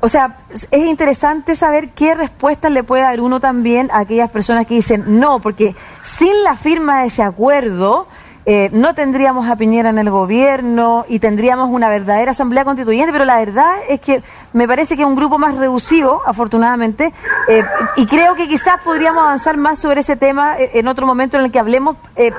o 0.00 0.08
sea, 0.08 0.36
es 0.50 0.86
interesante 0.86 1.56
saber 1.56 1.90
qué 1.90 2.14
respuestas 2.14 2.72
le 2.72 2.84
puede 2.84 3.02
dar 3.02 3.20
uno 3.20 3.40
también 3.40 3.90
a 3.90 4.00
aquellas 4.00 4.30
personas 4.30 4.66
que 4.66 4.74
dicen 4.74 5.04
no, 5.20 5.40
porque 5.40 5.74
sin 6.02 6.44
la 6.44 6.56
firma 6.56 7.00
de 7.00 7.06
ese 7.06 7.22
acuerdo, 7.22 8.06
eh, 8.44 8.70
no 8.72 8.94
tendríamos 8.94 9.48
a 9.48 9.56
Piñera 9.56 9.90
en 9.90 9.98
el 9.98 10.10
gobierno 10.10 11.04
y 11.08 11.20
tendríamos 11.20 11.70
una 11.70 11.88
verdadera 11.88 12.32
asamblea 12.32 12.64
constituyente, 12.64 13.12
pero 13.12 13.24
la 13.24 13.38
verdad 13.38 13.72
es 13.88 14.00
que 14.00 14.22
me 14.52 14.66
parece 14.66 14.96
que 14.96 15.02
es 15.02 15.08
un 15.08 15.14
grupo 15.14 15.38
más 15.38 15.56
reducido, 15.56 16.20
afortunadamente, 16.26 17.12
eh, 17.48 17.64
y 17.96 18.06
creo 18.06 18.34
que 18.34 18.48
quizás 18.48 18.82
podríamos 18.82 19.22
avanzar 19.22 19.56
más 19.56 19.78
sobre 19.78 20.00
ese 20.00 20.16
tema 20.16 20.58
eh, 20.58 20.72
en 20.74 20.88
otro 20.88 21.06
momento 21.06 21.36
en 21.36 21.44
el 21.44 21.52
que 21.52 21.58
hablemos 21.58 21.96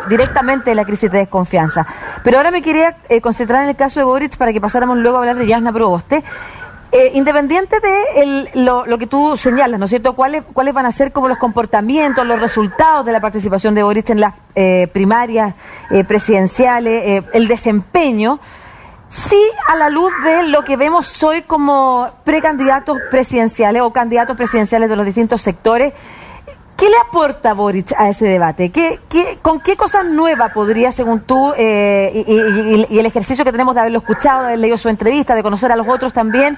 directamente 0.10 0.72
de 0.72 0.76
la 0.76 0.86
crisis 0.86 1.12
de 1.12 1.20
desconfianza. 1.20 1.86
Pero 2.24 2.38
ahora 2.38 2.52
me 2.52 2.62
quería 2.62 2.98
concentrar 3.22 3.64
en 3.64 3.70
el 3.70 3.76
caso 3.76 4.00
de 4.00 4.04
Boric 4.04 4.38
para 4.38 4.54
que 4.54 4.62
pasáramos 4.62 4.98
luego 4.98 5.18
a 5.18 5.20
hablar 5.22 5.38
de 5.38 5.48
Jasna 5.48 5.72
Proboste. 5.72 6.24
Eh, 6.96 7.12
independiente 7.16 7.78
de 7.80 8.52
lo, 8.54 8.86
que 9.00 9.08
tú 9.08 9.36
señalas, 9.36 9.80
¿no 9.80 9.86
es 9.86 9.90
cierto? 9.90 10.14
¿Cuáles, 10.14 10.44
¿Cuáles 10.54 10.76
van 10.76 10.86
a 10.86 10.92
ser 10.92 11.12
como 11.12 11.28
los 11.28 11.40
comportamientos, 11.40 12.24
los 12.24 12.40
resultados 12.40 13.04
de 13.04 13.12
la 13.12 13.20
participación 13.20 13.74
de 13.74 13.82
Boris 13.82 14.08
en 14.12 14.20
las 14.20 14.36
eh, 14.54 14.88
primarias 14.94 15.56
eh, 15.90 16.04
presidenciales, 16.04 17.24
el 17.34 17.48
desempeño? 17.48 18.40
Sí, 19.10 19.42
a 19.68 19.76
la 19.76 19.90
luz 19.90 20.12
de 20.24 20.44
lo 20.44 20.64
que 20.64 20.78
vemos 20.78 21.24
hoy 21.24 21.42
como 21.42 22.12
precandidatos 22.26 23.00
presidenciales 23.10 23.82
o 23.82 23.92
candidatos 23.92 24.38
presidenciales 24.38 24.88
de 24.88 24.96
los 24.96 25.06
distintos 25.08 25.42
sectores, 25.42 25.94
¿Qué 26.84 26.90
le 26.90 26.98
aporta 26.98 27.54
Boric 27.54 27.94
a 27.98 28.10
ese 28.10 28.26
debate? 28.26 28.70
¿Qué, 28.70 29.00
qué, 29.10 29.40
con 29.42 29.62
qué 29.62 29.78
cosas 29.78 30.06
nuevas 30.06 30.52
podría, 30.52 30.92
según 30.92 31.22
tú, 31.22 31.54
eh, 31.58 32.26
y, 32.90 33.00
el 33.00 33.06
ejercicio 33.06 33.46
que 33.46 33.54
tenemos 33.54 33.74
de 33.74 33.80
haberlo 33.80 34.00
escuchado, 34.00 34.42
de 34.42 34.48
haber 34.48 34.60
leído 34.60 34.78
su 34.78 34.90
entrevista, 34.90 35.34
de 35.34 35.44
conocer 35.44 35.72
a 35.72 35.78
los 35.78 35.88
otros 35.88 36.12
también 36.12 36.58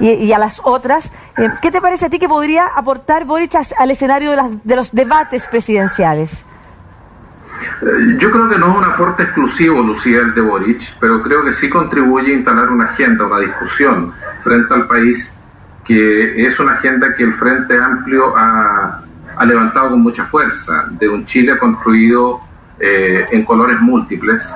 y, 0.00 0.32
a 0.32 0.38
las 0.38 0.62
otras, 0.64 1.12
eh, 1.36 1.50
¿qué 1.60 1.70
te 1.70 1.82
parece 1.82 2.06
a 2.06 2.08
ti 2.08 2.18
que 2.18 2.26
podría 2.26 2.68
aportar 2.68 3.26
Boric 3.26 3.52
al 3.78 3.90
escenario 3.90 4.30
de, 4.30 4.60
de 4.64 4.76
los 4.76 4.92
debates 4.92 5.46
presidenciales? 5.46 6.46
Eh, 7.82 8.16
yo 8.18 8.30
creo 8.30 8.48
que 8.48 8.56
no 8.56 8.70
es 8.70 8.76
un 8.78 8.84
aporte 8.84 9.24
exclusivo, 9.24 9.82
Lucía, 9.82 10.20
el 10.20 10.34
de 10.34 10.40
Boric, 10.40 10.80
pero 10.98 11.20
creo 11.20 11.44
que 11.44 11.52
sí 11.52 11.68
contribuye 11.68 12.32
a 12.32 12.36
instalar 12.36 12.70
una 12.70 12.86
agenda, 12.86 13.26
una 13.26 13.40
discusión 13.40 14.14
frente 14.40 14.72
al 14.72 14.86
país, 14.86 15.34
que 15.84 16.46
es 16.46 16.58
una 16.60 16.72
agenda 16.72 17.14
que 17.14 17.24
el 17.24 17.34
Frente 17.34 17.76
Amplio 17.76 18.34
ha 18.38 19.02
ha 19.36 19.44
levantado 19.44 19.90
con 19.90 20.02
mucha 20.02 20.24
fuerza 20.24 20.86
de 20.90 21.08
un 21.08 21.24
Chile 21.26 21.58
construido 21.58 22.40
eh, 22.78 23.26
en 23.30 23.44
colores 23.44 23.80
múltiples, 23.80 24.52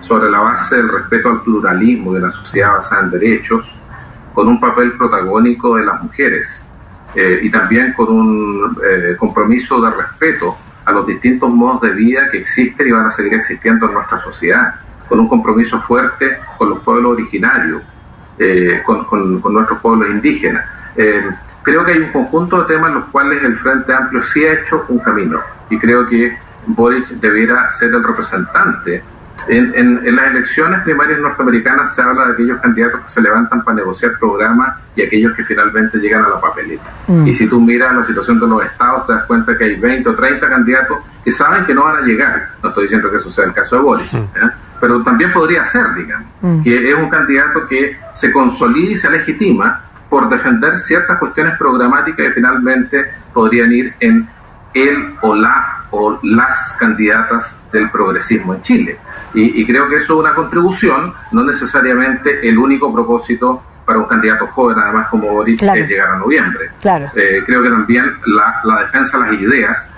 sobre 0.00 0.30
la 0.30 0.38
base 0.38 0.76
del 0.76 0.88
respeto 0.90 1.30
al 1.30 1.42
pluralismo 1.42 2.12
de 2.12 2.20
la 2.20 2.30
sociedad 2.30 2.74
basada 2.74 3.04
en 3.04 3.10
derechos, 3.10 3.74
con 4.34 4.48
un 4.48 4.60
papel 4.60 4.92
protagónico 4.92 5.76
de 5.76 5.86
las 5.86 6.02
mujeres 6.02 6.62
eh, 7.14 7.40
y 7.42 7.50
también 7.50 7.94
con 7.94 8.10
un 8.10 8.76
eh, 8.84 9.16
compromiso 9.16 9.80
de 9.80 9.90
respeto 9.90 10.56
a 10.84 10.92
los 10.92 11.06
distintos 11.06 11.50
modos 11.50 11.82
de 11.82 11.90
vida 11.92 12.28
que 12.30 12.38
existen 12.38 12.86
y 12.86 12.90
van 12.90 13.06
a 13.06 13.10
seguir 13.10 13.34
existiendo 13.34 13.86
en 13.86 13.94
nuestra 13.94 14.18
sociedad, 14.18 14.74
con 15.08 15.20
un 15.20 15.28
compromiso 15.28 15.80
fuerte 15.80 16.38
con 16.58 16.70
los 16.70 16.80
pueblos 16.80 17.12
originarios, 17.12 17.82
con, 18.84 19.04
con, 19.04 19.54
nuestros 19.54 19.80
pueblos 19.80 20.10
indígenas. 20.10 20.64
Creo 21.64 21.84
que 21.84 21.92
hay 21.92 21.98
un 21.98 22.12
conjunto 22.12 22.60
de 22.60 22.74
temas 22.74 22.90
en 22.90 22.94
los 22.96 23.04
cuales 23.06 23.42
el 23.42 23.56
Frente 23.56 23.92
Amplio 23.92 24.22
sí 24.22 24.44
ha 24.44 24.52
hecho 24.52 24.84
un 24.88 24.98
camino 24.98 25.40
y 25.70 25.78
creo 25.78 26.06
que 26.06 26.36
Boric 26.66 27.08
debiera 27.08 27.70
ser 27.72 27.90
el 27.90 28.04
representante. 28.04 29.02
En, 29.48 29.74
en, 29.74 30.16
las 30.16 30.30
elecciones 30.30 30.80
primarias 30.82 31.20
norteamericanas 31.20 31.94
se 31.94 32.00
habla 32.00 32.26
de 32.26 32.32
aquellos 32.32 32.60
candidatos 32.60 33.00
que 33.00 33.10
se 33.10 33.20
levantan 33.20 33.62
para 33.62 33.76
negociar 33.76 34.12
programas 34.18 34.78
y 34.96 35.02
aquellos 35.02 35.34
que 35.34 35.44
finalmente 35.44 35.98
llegan 35.98 36.24
a 36.24 36.28
la 36.28 36.40
papeleta. 36.40 36.84
Mm. 37.08 37.26
Y 37.26 37.34
si 37.34 37.46
tú 37.46 37.60
miras 37.60 37.94
la 37.94 38.04
situación 38.04 38.40
de 38.40 38.46
los 38.46 38.64
estados, 38.64 39.06
te 39.06 39.12
das 39.12 39.24
cuenta 39.24 39.56
que 39.58 39.64
hay 39.64 39.76
20 39.76 40.08
o 40.08 40.14
30 40.14 40.48
candidatos 40.48 40.98
que 41.22 41.30
saben 41.30 41.66
que 41.66 41.74
no 41.74 41.84
van 41.84 41.96
a 41.96 42.06
llegar. 42.06 42.48
No 42.62 42.70
estoy 42.70 42.84
diciendo 42.84 43.10
que 43.10 43.16
eso 43.18 43.30
sea 43.30 43.44
el 43.44 43.52
caso 43.52 43.76
de 43.76 43.82
Boric, 43.82 44.12
mm. 44.12 44.16
¿eh? 44.16 44.50
pero 44.80 45.02
también 45.02 45.32
podría 45.32 45.64
ser, 45.64 45.94
digamos, 45.94 46.26
mm. 46.40 46.62
que 46.62 46.90
es 46.90 46.96
un 46.96 47.10
candidato 47.10 47.66
que 47.68 47.98
se 48.14 48.32
consolida 48.32 48.92
y 48.92 48.96
se 48.96 49.10
legitima 49.10 49.80
por 50.14 50.28
defender 50.28 50.78
ciertas 50.78 51.18
cuestiones 51.18 51.58
programáticas 51.58 52.28
que 52.28 52.32
finalmente 52.34 53.04
podrían 53.32 53.72
ir 53.72 53.94
en 53.98 54.28
él 54.72 55.12
o 55.22 55.34
la 55.34 55.86
o 55.90 56.20
las 56.22 56.76
candidatas 56.78 57.60
del 57.72 57.90
progresismo 57.90 58.54
en 58.54 58.62
Chile. 58.62 58.96
Y, 59.34 59.66
creo 59.66 59.88
que 59.88 59.96
eso 59.96 60.14
es 60.14 60.20
una 60.20 60.32
contribución, 60.32 61.12
no 61.32 61.42
necesariamente 61.42 62.48
el 62.48 62.56
único 62.56 62.94
propósito 62.94 63.60
para 63.84 63.98
un 63.98 64.04
candidato 64.04 64.46
joven, 64.46 64.78
además 64.78 65.08
como 65.08 65.32
Boris, 65.32 65.60
es 65.60 65.88
llegar 65.88 66.10
a 66.12 66.18
noviembre. 66.18 66.70
Claro. 66.80 67.10
Eh, 67.16 67.42
creo 67.44 67.64
que 67.64 67.70
también 67.70 68.04
la, 68.26 68.78
defensa 68.82 69.18
de 69.18 69.32
las 69.32 69.40
ideas 69.40 69.90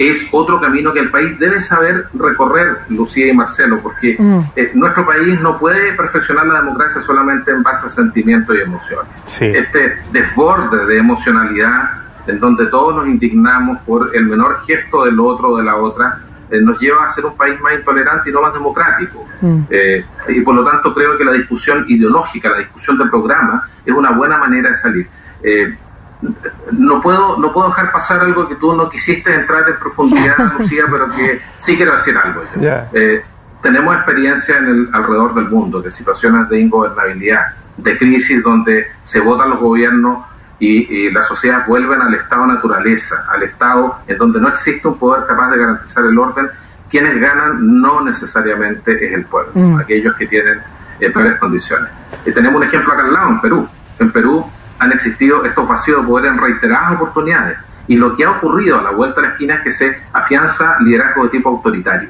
es 0.00 0.28
otro 0.32 0.58
camino 0.58 0.94
que 0.94 1.00
el 1.00 1.10
país 1.10 1.38
debe 1.38 1.60
saber 1.60 2.06
recorrer, 2.14 2.78
Lucía 2.88 3.30
y 3.30 3.36
Marcelo, 3.36 3.80
porque 3.82 4.16
mm. 4.18 4.38
eh, 4.56 4.70
nuestro 4.72 5.04
país 5.04 5.38
no 5.42 5.58
puede 5.58 5.92
perfeccionar 5.92 6.46
la 6.46 6.62
democracia 6.62 7.02
solamente 7.02 7.50
en 7.50 7.62
base 7.62 7.86
a 7.86 7.90
sentimientos 7.90 8.56
y 8.56 8.62
emociones. 8.62 9.12
Este 9.38 9.98
desborde 10.10 10.86
de 10.86 10.96
emocionalidad 10.96 11.90
en 12.26 12.40
donde 12.40 12.64
todos 12.68 12.96
nos 12.96 13.08
indignamos 13.08 13.78
por 13.80 14.10
el 14.16 14.24
menor 14.24 14.62
gesto 14.64 15.04
del 15.04 15.20
otro 15.20 15.50
o 15.50 15.58
de 15.58 15.64
la 15.64 15.76
otra, 15.76 16.18
eh, 16.50 16.62
nos 16.62 16.80
lleva 16.80 17.04
a 17.04 17.10
ser 17.10 17.26
un 17.26 17.36
país 17.36 17.60
más 17.60 17.74
intolerante 17.74 18.30
y 18.30 18.32
no 18.32 18.40
más 18.40 18.54
democrático. 18.54 19.28
Mm. 19.42 19.60
Eh, 19.68 20.02
y 20.28 20.40
por 20.40 20.54
lo 20.54 20.64
tanto 20.64 20.94
creo 20.94 21.18
que 21.18 21.26
la 21.26 21.32
discusión 21.32 21.84
ideológica, 21.88 22.48
la 22.48 22.58
discusión 22.58 22.96
del 22.96 23.10
programa, 23.10 23.68
es 23.84 23.94
una 23.94 24.12
buena 24.12 24.38
manera 24.38 24.70
de 24.70 24.76
salir. 24.76 25.06
Eh, 26.22 26.50
no 26.72 27.00
puedo 27.00 27.38
no 27.38 27.52
puedo 27.52 27.68
dejar 27.68 27.90
pasar 27.92 28.20
algo 28.20 28.46
que 28.48 28.56
tú 28.56 28.74
no 28.74 28.88
quisiste 28.88 29.34
entrar 29.34 29.68
en 29.68 29.76
profundidad, 29.76 30.36
Lucía, 30.58 30.84
pero 30.90 31.08
que 31.08 31.40
sí 31.58 31.76
quiero 31.76 31.96
decir 31.96 32.16
algo. 32.16 32.42
tenemos 33.62 33.96
experiencia 33.96 34.58
en 34.58 34.66
el, 34.66 34.88
alrededor 34.92 35.34
del 35.34 35.48
mundo 35.48 35.80
de 35.80 35.90
situaciones 35.90 36.48
de 36.48 36.60
ingobernabilidad, 36.60 37.54
de 37.76 37.98
crisis 37.98 38.42
donde 38.42 38.86
se 39.04 39.20
votan 39.20 39.50
los 39.50 39.60
gobiernos 39.60 40.24
y, 40.60 41.10
las 41.10 41.26
sociedades 41.26 41.66
vuelven 41.66 42.00
al 42.02 42.14
estado 42.14 42.46
naturaleza, 42.46 43.26
al 43.30 43.42
estado 43.42 43.96
en 44.06 44.18
donde 44.18 44.40
no 44.40 44.48
existe 44.48 44.86
un 44.86 44.98
poder 44.98 45.26
capaz 45.26 45.50
de 45.50 45.58
garantizar 45.58 46.04
el 46.04 46.18
orden, 46.18 46.48
quienes 46.90 47.18
ganan 47.18 47.80
no 47.80 48.02
necesariamente 48.02 49.06
es 49.06 49.12
el 49.14 49.24
pueblo, 49.24 49.52
mm. 49.54 49.78
aquellos 49.78 50.14
que 50.16 50.26
tienen 50.26 50.60
eh, 51.00 51.10
peores 51.10 51.38
condiciones. 51.38 51.90
Y 52.26 52.32
tenemos 52.32 52.60
un 52.60 52.66
ejemplo 52.66 52.92
acá 52.92 53.04
al 53.04 53.12
lado, 53.12 53.30
en 53.30 53.40
Perú. 53.40 53.68
En 53.98 54.12
Perú 54.12 54.50
han 54.80 54.92
existido 54.92 55.44
estos 55.44 55.68
vacíos 55.68 56.02
de 56.02 56.08
poder 56.08 56.32
en 56.32 56.38
reiteradas 56.38 56.94
oportunidades. 56.94 57.58
Y 57.86 57.96
lo 57.96 58.16
que 58.16 58.24
ha 58.24 58.30
ocurrido 58.30 58.78
a 58.78 58.82
la 58.82 58.90
vuelta 58.90 59.20
de 59.20 59.26
la 59.28 59.32
esquina 59.34 59.54
es 59.56 59.60
que 59.62 59.72
se 59.72 59.98
afianza 60.12 60.76
liderazgo 60.80 61.24
de 61.24 61.30
tipo 61.30 61.48
autoritario, 61.50 62.08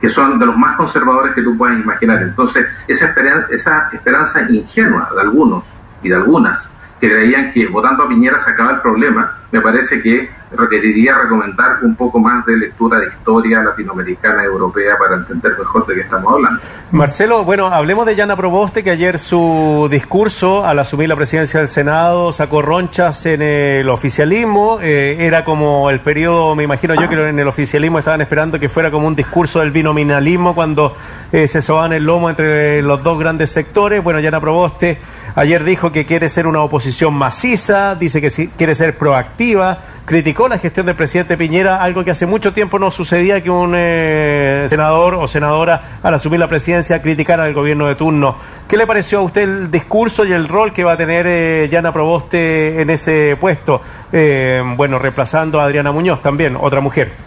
que 0.00 0.08
son 0.08 0.38
de 0.38 0.46
los 0.46 0.56
más 0.56 0.76
conservadores 0.76 1.34
que 1.34 1.42
tú 1.42 1.56
puedas 1.56 1.78
imaginar. 1.78 2.22
Entonces, 2.22 2.66
esa 2.86 3.14
esa 3.50 3.88
esperanza 3.92 4.42
ingenua 4.50 5.08
de 5.14 5.20
algunos 5.20 5.64
y 6.02 6.08
de 6.08 6.16
algunas 6.16 6.70
que 7.00 7.10
creían 7.10 7.52
que 7.52 7.66
votando 7.68 8.04
a 8.04 8.08
Piñera 8.08 8.38
se 8.38 8.50
acaba 8.50 8.72
el 8.72 8.80
problema, 8.80 9.32
me 9.52 9.60
parece 9.60 10.02
que 10.02 10.30
requeriría 10.56 11.16
recomendar 11.18 11.78
un 11.82 11.94
poco 11.94 12.18
más 12.18 12.44
de 12.46 12.56
lectura 12.56 12.98
de 12.98 13.08
historia 13.08 13.62
latinoamericana 13.62 14.42
y 14.42 14.46
europea 14.46 14.96
para 14.98 15.16
entender 15.16 15.52
mejor 15.58 15.86
de 15.86 15.94
qué 15.94 16.00
estamos 16.00 16.32
hablando. 16.32 16.60
Marcelo, 16.92 17.44
bueno, 17.44 17.66
hablemos 17.66 18.06
de 18.06 18.16
Yana 18.16 18.36
Proboste, 18.36 18.82
que 18.82 18.90
ayer 18.90 19.18
su 19.18 19.88
discurso 19.90 20.64
al 20.64 20.78
asumir 20.78 21.08
la 21.08 21.16
presidencia 21.16 21.60
del 21.60 21.68
Senado 21.68 22.32
sacó 22.32 22.62
ronchas 22.62 23.26
en 23.26 23.42
el 23.42 23.88
oficialismo. 23.88 24.78
Eh, 24.80 25.16
era 25.20 25.44
como 25.44 25.90
el 25.90 26.00
periodo, 26.00 26.54
me 26.54 26.62
imagino 26.62 26.94
yo 26.94 27.08
que 27.08 27.28
en 27.28 27.38
el 27.38 27.48
oficialismo 27.48 27.98
estaban 27.98 28.20
esperando 28.20 28.58
que 28.58 28.68
fuera 28.68 28.90
como 28.90 29.06
un 29.06 29.14
discurso 29.14 29.60
del 29.60 29.70
binominalismo 29.70 30.54
cuando 30.54 30.94
eh, 31.32 31.46
se 31.46 31.62
soban 31.62 31.92
el 31.92 32.04
lomo 32.04 32.30
entre 32.30 32.82
los 32.82 33.02
dos 33.02 33.18
grandes 33.18 33.50
sectores. 33.50 34.02
Bueno, 34.02 34.20
Yana 34.20 34.40
Proboste 34.40 34.98
Ayer 35.36 35.64
dijo 35.64 35.92
que 35.92 36.06
quiere 36.06 36.30
ser 36.30 36.46
una 36.46 36.62
oposición 36.62 37.12
maciza, 37.12 37.94
dice 37.94 38.22
que 38.22 38.48
quiere 38.56 38.74
ser 38.74 38.96
proactiva, 38.96 39.80
criticó 40.06 40.45
la 40.48 40.58
gestión 40.58 40.86
del 40.86 40.94
presidente 40.94 41.36
Piñera, 41.36 41.82
algo 41.82 42.04
que 42.04 42.10
hace 42.10 42.26
mucho 42.26 42.52
tiempo 42.52 42.78
no 42.78 42.90
sucedía 42.90 43.42
que 43.42 43.50
un 43.50 43.74
eh, 43.76 44.66
senador 44.68 45.14
o 45.14 45.26
senadora 45.28 45.98
al 46.02 46.14
asumir 46.14 46.40
la 46.40 46.48
presidencia 46.48 47.02
criticara 47.02 47.44
al 47.44 47.54
gobierno 47.54 47.86
de 47.86 47.94
turno. 47.94 48.36
¿Qué 48.68 48.76
le 48.76 48.86
pareció 48.86 49.18
a 49.18 49.22
usted 49.22 49.42
el 49.42 49.70
discurso 49.70 50.24
y 50.24 50.32
el 50.32 50.48
rol 50.48 50.72
que 50.72 50.84
va 50.84 50.92
a 50.92 50.96
tener 50.96 51.26
eh, 51.26 51.68
Yana 51.70 51.92
Proboste 51.92 52.80
en 52.80 52.90
ese 52.90 53.36
puesto? 53.40 53.80
Eh, 54.12 54.62
bueno, 54.76 54.98
reemplazando 54.98 55.60
a 55.60 55.64
Adriana 55.64 55.92
Muñoz 55.92 56.22
también, 56.22 56.56
otra 56.60 56.80
mujer. 56.80 57.25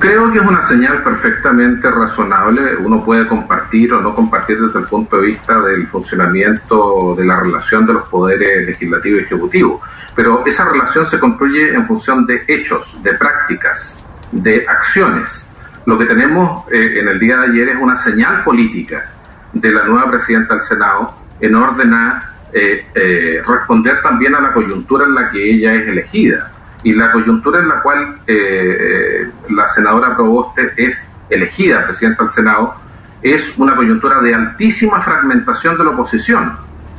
Creo 0.00 0.32
que 0.32 0.38
es 0.38 0.44
una 0.46 0.62
señal 0.62 1.02
perfectamente 1.02 1.90
razonable. 1.90 2.74
Uno 2.76 3.04
puede 3.04 3.26
compartir 3.26 3.92
o 3.92 4.00
no 4.00 4.14
compartir 4.14 4.58
desde 4.58 4.78
el 4.78 4.86
punto 4.86 5.20
de 5.20 5.26
vista 5.26 5.60
del 5.60 5.86
funcionamiento 5.88 7.14
de 7.18 7.26
la 7.26 7.38
relación 7.38 7.84
de 7.84 7.92
los 7.92 8.08
poderes 8.08 8.66
legislativo 8.66 9.18
y 9.18 9.24
ejecutivo. 9.24 9.82
Pero 10.16 10.42
esa 10.46 10.64
relación 10.70 11.04
se 11.04 11.20
construye 11.20 11.74
en 11.74 11.86
función 11.86 12.24
de 12.24 12.42
hechos, 12.48 12.98
de 13.02 13.12
prácticas, 13.12 14.02
de 14.32 14.66
acciones. 14.66 15.46
Lo 15.84 15.98
que 15.98 16.06
tenemos 16.06 16.66
eh, 16.72 17.00
en 17.00 17.08
el 17.08 17.20
día 17.20 17.36
de 17.36 17.48
ayer 17.48 17.68
es 17.68 17.76
una 17.78 17.98
señal 17.98 18.42
política 18.42 19.06
de 19.52 19.70
la 19.70 19.84
nueva 19.84 20.10
presidenta 20.10 20.54
del 20.54 20.62
Senado 20.62 21.14
en 21.38 21.54
orden 21.54 21.92
a 21.92 22.36
eh, 22.54 22.86
eh, 22.94 23.42
responder 23.46 24.00
también 24.00 24.34
a 24.34 24.40
la 24.40 24.54
coyuntura 24.54 25.04
en 25.04 25.14
la 25.14 25.28
que 25.28 25.44
ella 25.44 25.74
es 25.74 25.86
elegida 25.88 26.50
y 26.82 26.92
la 26.94 27.12
coyuntura 27.12 27.60
en 27.60 27.68
la 27.68 27.80
cual 27.80 28.16
eh, 28.26 29.30
la 29.50 29.68
senadora 29.68 30.16
Proboste 30.16 30.72
es 30.76 31.06
elegida 31.28 31.84
presidenta 31.84 32.24
del 32.24 32.32
Senado 32.32 32.74
es 33.22 33.52
una 33.58 33.76
coyuntura 33.76 34.20
de 34.20 34.34
altísima 34.34 35.00
fragmentación 35.02 35.76
de 35.76 35.84
la 35.84 35.90
oposición, 35.90 36.56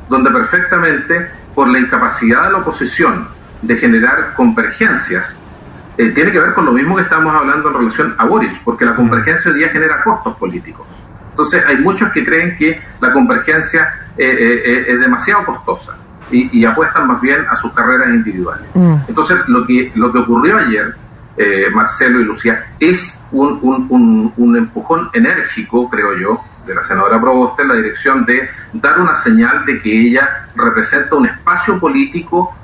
donde 0.08 0.30
perfectamente 0.30 1.32
por 1.56 1.68
la 1.68 1.80
incapacidad 1.80 2.44
de 2.44 2.52
la 2.52 2.58
oposición 2.60 3.28
de 3.62 3.76
generar 3.76 4.34
convergencias, 4.36 5.38
eh, 5.98 6.10
tiene 6.10 6.32
que 6.32 6.40
ver 6.40 6.54
con 6.54 6.66
lo 6.66 6.72
mismo 6.72 6.96
que 6.96 7.02
estamos 7.02 7.36
hablando 7.36 7.70
en 7.70 7.76
relación 7.76 8.16
a 8.18 8.26
Boris, 8.26 8.54
porque 8.64 8.86
la 8.86 8.96
convergencia 8.96 9.52
hoy 9.52 9.58
día 9.58 9.70
genera 9.70 10.04
costos 10.04 10.38
políticos. 10.38 10.88
Entonces 11.32 11.64
hay 11.66 11.78
muchos 11.78 12.12
que 12.12 12.24
creen 12.24 12.56
que 12.56 12.80
la 13.00 13.12
convergencia 13.12 13.94
eh, 14.18 14.86
es 14.88 15.00
demasiado 15.00 15.44
costosa 15.46 15.98
y, 16.32 16.66
apuestan 16.66 17.08
más 17.08 17.22
bien 17.22 17.46
a 17.50 17.56
sus 17.56 17.74
carreras 17.74 18.10
individuales. 18.10 18.66
Mm. 18.74 18.96
Entonces, 19.08 19.38
lo 19.48 19.66
que, 19.66 19.92
lo 19.96 20.12
que 20.12 20.20
ocurrió 20.20 20.58
ayer, 20.58 20.96
eh, 21.38 21.68
Marcelo 21.74 22.20
y 22.20 22.24
Lucía, 22.24 22.64
es 22.80 23.20
un, 23.32 23.60
un, 23.62 24.34
un, 24.36 24.58
empujón 24.58 25.10
enérgico, 25.14 25.90
creo 25.90 26.18
yo, 26.18 26.44
de 26.66 26.76
la 26.76 26.84
senadora 26.84 27.20
Proboste 27.20 27.64
en 27.64 27.68
la 27.70 27.76
dirección 27.76 28.26
de 28.26 28.50
dar 28.74 29.00
una 29.00 29.16
señal 29.16 29.66
de 29.66 29.82
que 29.82 30.08
ella 30.08 30.48
representa 30.56 31.16
un 31.16 31.26
espacio 31.26 31.80
político 31.80 32.56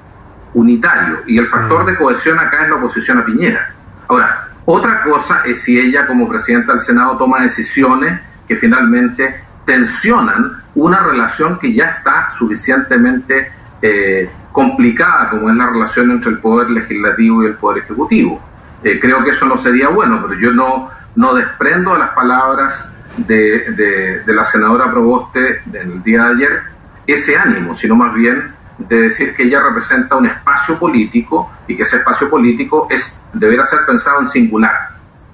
unitario 0.53 1.19
y 1.27 1.38
el 1.38 1.47
factor 1.47 1.83
mm. 1.83 1.88
de 1.88 1.95
cohesión 1.95 2.39
acá 2.39 2.63
es 2.63 2.69
la 2.69 2.75
oposición 2.75 3.19
a 3.19 3.25
Piñera. 3.25 3.74
Ahora, 4.07 4.47
otra 4.65 5.03
cosa 5.03 5.43
es 5.45 5.62
si 5.62 5.79
ella 5.79 6.05
como 6.07 6.27
presidenta 6.27 6.74
del 6.74 6.81
Senado 6.81 7.17
toma 7.17 7.41
decisiones 7.41 8.19
que 8.47 8.55
finalmente 8.55 9.43
tensionan 9.65 10.63
una 10.77 11.01
relación 11.01 11.57
que 11.57 11.74
ya 11.74 11.86
está 11.86 12.29
suficientemente 12.38 13.51
eh, 13.81 14.29
complicada 14.51 15.31
como 15.31 15.50
es 15.50 15.55
la 15.55 15.67
relación 15.67 16.12
entre 16.12 16.31
el 16.31 16.39
poder 16.39 16.69
legislativo 16.69 17.43
y 17.43 17.48
el 17.48 17.55
poder 17.55 17.84
ejecutivo. 17.84 18.39
Eh, 18.84 19.00
creo 19.00 19.24
que 19.24 19.31
eso 19.31 19.46
no 19.48 19.57
sería 19.57 19.89
bueno, 19.89 20.24
pero 20.27 20.39
yo 20.39 20.51
no, 20.51 20.89
no 21.15 21.34
desprendo 21.34 21.93
de 21.93 22.00
las 22.00 22.12
palabras 22.12 22.93
de, 23.17 24.22
de, 24.24 24.34
la 24.34 24.46
senadora 24.46 24.91
Proboste 24.91 25.62
del 25.65 26.03
día 26.03 26.25
de 26.25 26.34
ayer 26.36 26.62
ese 27.07 27.36
ánimo, 27.36 27.74
sino 27.74 27.96
más 27.96 28.13
bien 28.13 28.53
de 28.77 29.01
decir 29.01 29.36
que 29.36 29.43
ella 29.43 29.62
representa 29.62 30.15
un 30.15 30.27
espacio 30.27 30.77
político 30.77 31.51
y 31.67 31.75
que 31.75 31.81
ese 31.81 31.98
espacio 31.98 32.29
político 32.29 32.88
es 32.91 33.19
deberá 33.34 33.65
ser 33.65 33.79
pensado 33.88 34.22
en 34.22 34.27
singular 34.27 34.89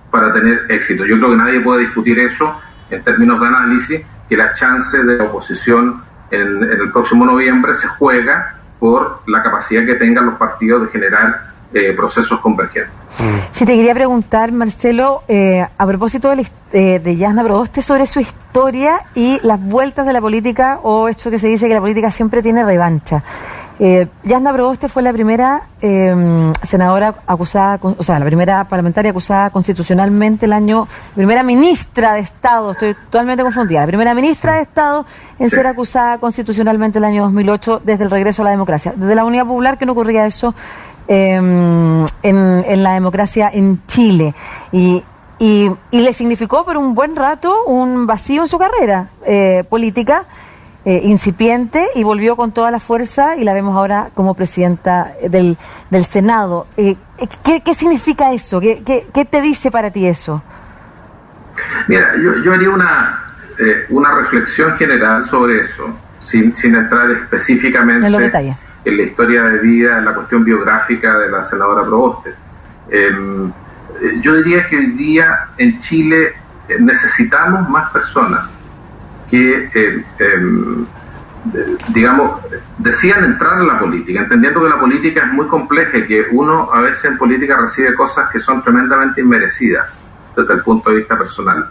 para 0.10 0.32
tener 0.32 0.68
éxito. 0.70 1.06
Yo 1.06 1.18
creo 1.18 1.32
que 1.32 1.38
nadie 1.38 1.60
puede 1.60 1.82
discutir 1.82 2.18
eso 2.20 2.62
en 2.90 3.04
términos 3.04 3.42
de 3.42 3.48
análisis, 3.48 4.02
que 4.34 4.38
la 4.38 4.52
chance 4.52 4.98
de 5.04 5.16
la 5.16 5.26
oposición 5.26 6.02
en, 6.32 6.64
el 6.64 6.92
próximo 6.92 7.24
noviembre 7.24 7.76
se 7.76 7.88
juega 7.88 8.56
por 8.80 9.22
la 9.28 9.44
capacidad 9.44 9.86
que 9.86 9.94
tengan 9.94 10.26
los 10.26 10.36
partidos 10.40 10.82
de 10.82 10.88
generar 10.88 11.52
eh, 11.72 11.94
procesos 11.96 12.40
convergentes. 12.40 12.92
Si 13.52 13.64
te 13.64 13.76
quería 13.76 13.94
preguntar, 13.94 14.52
Marcelo, 14.52 15.22
eh, 15.28 15.64
a 15.78 15.86
propósito 15.86 16.36
de, 16.36 16.48
eh, 16.72 16.98
de 16.98 17.16
Yasna 17.16 17.44
Proboste, 17.44 17.84
sobre 17.84 18.08
su 18.08 18.22
historia 18.22 19.02
y 19.14 19.40
las 19.44 19.62
vueltas 19.62 20.08
de 20.08 20.14
la 20.14 20.22
política, 20.22 20.80
o 20.82 21.08
esto 21.08 21.30
que 21.30 21.38
se 21.38 21.48
dice 21.48 21.68
que 21.68 21.76
la 21.76 21.80
política 21.80 22.10
siempre 22.10 22.42
tiene 22.42 22.64
revancha. 22.64 23.24
Eh, 23.80 24.08
Yasna 24.24 24.54
Proboste 24.54 24.88
fue 24.88 25.02
la 25.02 25.12
primera 25.12 25.68
eh, 25.82 26.52
senadora 26.62 27.16
acusada, 27.26 27.80
o 27.82 28.04
sea, 28.04 28.20
la 28.20 28.26
primera 28.26 28.64
parlamentaria 28.66 29.12
acusada 29.12 29.50
constitucionalmente 29.50 30.46
el 30.46 30.54
año, 30.54 30.88
primera 31.16 31.44
ministra 31.44 32.14
de 32.14 32.20
Estado, 32.22 32.72
estoy 32.72 32.94
totalmente 32.94 33.44
confundida, 33.44 33.82
la 33.82 33.88
primera 33.88 34.14
ministra 34.14 34.56
de 34.56 34.62
Estado 34.62 35.06
en 35.40 35.50
ser 35.50 35.66
acusada 35.66 36.20
constitucionalmente 36.20 37.00
el 37.00 37.04
año 37.04 37.24
2008 37.24 37.82
desde 37.84 38.04
el 38.04 38.12
regreso 38.12 38.44
a 38.44 38.46
la 38.46 38.52
democracia. 38.52 38.94
Desde 38.96 39.16
la 39.16 39.26
Unidad 39.26 39.46
Popular 39.46 39.78
que 39.78 39.86
no 39.86 39.94
ocurría 39.94 40.26
eso 40.26 40.54
Em, 41.06 42.06
en, 42.24 42.84
la 42.84 42.94
democracia 42.94 43.50
en 43.54 43.82
Chile. 43.88 44.34
Y, 44.72 45.04
y, 45.38 45.70
le 45.92 46.14
significó 46.14 46.64
por 46.64 46.78
un 46.78 46.96
buen 46.96 47.16
rato 47.16 47.66
un 47.66 48.08
vacío 48.08 48.44
en 48.44 48.48
su 48.48 48.58
carrera 48.58 49.10
eh, 49.26 49.66
política. 49.70 50.26
Eh, 50.86 51.00
incipiente 51.06 51.88
y 51.96 52.04
volvió 52.04 52.36
con 52.36 52.52
toda 52.52 52.70
la 52.70 52.82
fuerza 52.82 53.38
y 53.38 53.46
la 53.46 53.54
vemos 53.54 53.74
ahora 53.74 54.10
como 54.14 54.34
presidenta 54.34 55.14
del, 55.30 55.58
del 55.90 56.04
Senado. 56.04 56.68
Eh, 56.76 56.98
¿qué, 57.42 57.62
¿qué, 57.64 57.74
significa 57.74 58.34
eso? 58.34 58.60
¿Qué, 58.60 58.84
¿Qué, 58.84 59.24
te 59.24 59.42
dice 59.42 59.72
para 59.72 59.92
ti 59.92 60.06
eso? 60.06 60.44
Mira, 61.88 62.16
yo, 62.22 62.36
yo 62.44 62.54
haría 62.54 62.70
una, 62.70 63.24
una 63.92 64.14
reflexión 64.16 64.76
general 64.76 65.24
sobre 65.26 65.62
eso, 65.62 65.86
sin, 66.22 66.54
sin 66.54 66.76
entrar 66.76 67.10
específicamente 67.12 68.06
en 68.08 68.12
los 68.12 68.20
detalles 68.20 68.58
en 68.86 68.98
la 68.98 69.04
historia 69.04 69.44
de 69.44 69.60
vida, 69.60 69.98
en 69.98 70.06
la 70.06 70.14
cuestión 70.14 70.44
biográfica 70.44 71.18
de 71.18 71.30
la 71.30 71.44
senadora 71.44 71.84
Proboste. 71.84 72.34
Em, 72.90 73.48
eh, 73.48 74.20
yo 74.22 74.36
diría 74.36 74.68
que 74.68 74.78
hoy 74.78 74.88
día 74.88 75.48
en 75.58 75.80
Chile 75.80 76.34
eh, 76.68 76.78
necesitamos 76.80 77.70
más 77.70 77.92
personas 77.92 78.52
que, 79.34 79.70
em, 79.74 80.04
em, 80.20 80.86
digamos, 81.88 82.40
decían 82.78 83.24
entrar 83.24 83.60
en 83.60 83.68
la 83.68 83.80
política, 83.80 84.20
entendiendo 84.20 84.62
que 84.62 84.70
la 84.70 84.80
política 84.80 85.26
es 85.26 85.34
muy 85.34 85.48
compleja 85.48 85.98
y 85.98 86.06
que 86.06 86.28
uno 86.32 86.70
a 86.72 86.82
veces 86.82 87.06
en 87.06 87.18
política 87.18 87.58
recibe 87.58 87.96
cosas 87.96 88.30
que 88.30 88.40
son 88.40 88.62
tremendamente 88.62 89.22
inmerecidas 89.22 90.06
desde 90.38 90.54
el 90.54 90.62
punto 90.62 90.92
de 90.92 90.98
vista 90.98 91.18
personal. 91.18 91.68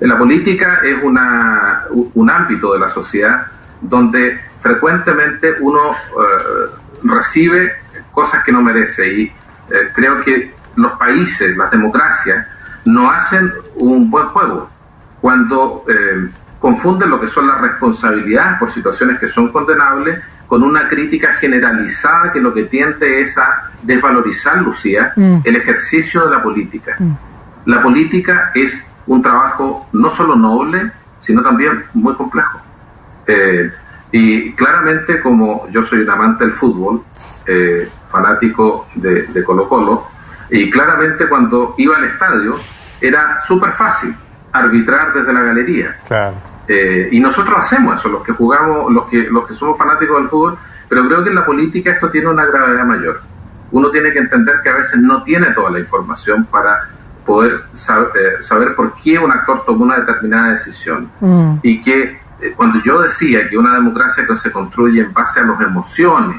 La 0.00 0.18
política 0.18 0.80
es 0.82 1.00
una, 1.00 1.84
un 1.90 2.28
ámbito 2.28 2.72
de 2.72 2.80
la 2.80 2.88
sociedad 2.88 3.46
donde 3.80 4.40
frecuentemente 4.60 5.54
uno 5.60 5.92
eh, 5.92 7.04
recibe 7.04 7.72
cosas 8.10 8.42
que 8.42 8.50
no 8.50 8.62
merece 8.62 9.12
y 9.12 9.22
eh, 9.22 9.90
creo 9.94 10.22
que 10.22 10.52
los 10.74 10.92
países, 10.98 11.56
las 11.56 11.70
democracias, 11.70 12.44
no 12.84 13.08
hacen 13.08 13.52
un 13.76 14.10
buen 14.10 14.26
juego 14.26 14.68
cuando 15.20 15.84
eh, 15.88 16.30
confunden 16.66 17.10
lo 17.10 17.20
que 17.20 17.28
son 17.28 17.46
las 17.46 17.60
responsabilidades 17.60 18.58
por 18.58 18.72
situaciones 18.72 19.20
que 19.20 19.28
son 19.28 19.52
condenables 19.52 20.20
con 20.48 20.64
una 20.64 20.88
crítica 20.88 21.34
generalizada 21.34 22.32
que 22.32 22.40
lo 22.40 22.52
que 22.52 22.64
tiende 22.64 23.20
es 23.20 23.38
a 23.38 23.70
desvalorizar, 23.82 24.60
Lucía, 24.62 25.12
mm. 25.14 25.38
el 25.44 25.54
ejercicio 25.54 26.24
de 26.24 26.30
la 26.32 26.42
política. 26.42 26.96
Mm. 26.98 27.12
La 27.66 27.80
política 27.80 28.50
es 28.52 28.84
un 29.06 29.22
trabajo 29.22 29.88
no 29.92 30.10
solo 30.10 30.34
noble, 30.34 30.90
sino 31.20 31.40
también 31.40 31.84
muy 31.94 32.14
complejo. 32.14 32.60
Y 34.10 34.52
claramente, 34.54 35.20
como 35.20 35.68
yo 35.70 35.84
soy 35.84 36.00
un 36.00 36.10
amante 36.10 36.42
del 36.42 36.52
fútbol, 36.52 37.04
eh, 37.46 37.88
fanático 38.10 38.88
de, 38.96 39.44
Colo 39.44 39.68
Colo, 39.68 40.08
y 40.50 40.68
claramente 40.68 41.28
cuando 41.28 41.76
iba 41.78 41.96
al 41.96 42.06
estadio 42.06 42.56
era 43.00 43.40
súper 43.46 43.70
fácil 43.72 44.12
arbitrar 44.52 45.12
desde 45.12 45.32
la 45.32 45.42
galería. 45.42 45.96
Eh, 46.68 47.08
y 47.12 47.20
nosotros 47.20 47.56
hacemos 47.58 47.98
eso, 47.98 48.08
los 48.08 48.22
que 48.22 48.32
jugamos, 48.32 48.92
los 48.92 49.06
que, 49.06 49.28
los 49.30 49.46
que 49.46 49.54
somos 49.54 49.78
fanáticos 49.78 50.18
del 50.18 50.28
fútbol, 50.28 50.58
pero 50.88 51.06
creo 51.06 51.22
que 51.22 51.30
en 51.30 51.36
la 51.36 51.46
política 51.46 51.92
esto 51.92 52.10
tiene 52.10 52.28
una 52.28 52.46
gravedad 52.46 52.84
mayor. 52.84 53.20
Uno 53.70 53.90
tiene 53.90 54.12
que 54.12 54.18
entender 54.18 54.56
que 54.62 54.68
a 54.68 54.74
veces 54.74 55.00
no 55.00 55.22
tiene 55.22 55.46
toda 55.52 55.70
la 55.70 55.80
información 55.80 56.44
para 56.44 56.88
poder 57.24 57.62
saber, 57.74 58.08
eh, 58.14 58.42
saber 58.42 58.74
por 58.74 58.94
qué 58.94 59.18
un 59.18 59.32
actor 59.32 59.64
tomó 59.66 59.84
una 59.84 59.96
determinada 59.98 60.52
decisión 60.52 61.10
mm. 61.20 61.54
y 61.62 61.82
que 61.82 62.20
eh, 62.40 62.52
cuando 62.56 62.80
yo 62.82 63.00
decía 63.00 63.48
que 63.48 63.58
una 63.58 63.74
democracia 63.74 64.24
que 64.26 64.36
se 64.36 64.52
construye 64.52 65.00
en 65.00 65.12
base 65.12 65.40
a 65.40 65.44
las 65.44 65.60
emociones, 65.60 66.36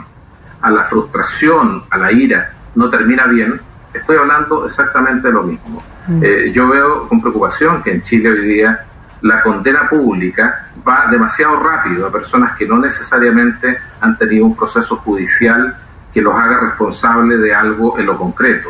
a 0.61 0.71
la 0.71 0.83
frustración, 0.85 1.83
a 1.89 1.97
la 1.97 2.11
ira, 2.11 2.53
no 2.75 2.89
termina 2.89 3.25
bien, 3.25 3.59
estoy 3.93 4.17
hablando 4.17 4.65
exactamente 4.65 5.27
de 5.27 5.33
lo 5.33 5.43
mismo. 5.43 5.83
Mm. 6.07 6.23
Eh, 6.23 6.51
yo 6.53 6.69
veo 6.69 7.07
con 7.07 7.21
preocupación 7.21 7.83
que 7.83 7.91
en 7.91 8.01
Chile 8.03 8.29
hoy 8.29 8.47
día 8.47 8.85
la 9.21 9.41
condena 9.41 9.89
pública 9.89 10.67
va 10.87 11.07
demasiado 11.09 11.61
rápido 11.61 12.07
a 12.07 12.11
personas 12.11 12.57
que 12.57 12.67
no 12.67 12.77
necesariamente 12.77 13.77
han 13.99 14.17
tenido 14.17 14.45
un 14.45 14.55
proceso 14.55 14.97
judicial 14.97 15.75
que 16.13 16.21
los 16.21 16.35
haga 16.35 16.59
responsables 16.59 17.41
de 17.41 17.53
algo 17.53 17.97
en 17.97 18.05
lo 18.05 18.17
concreto. 18.17 18.69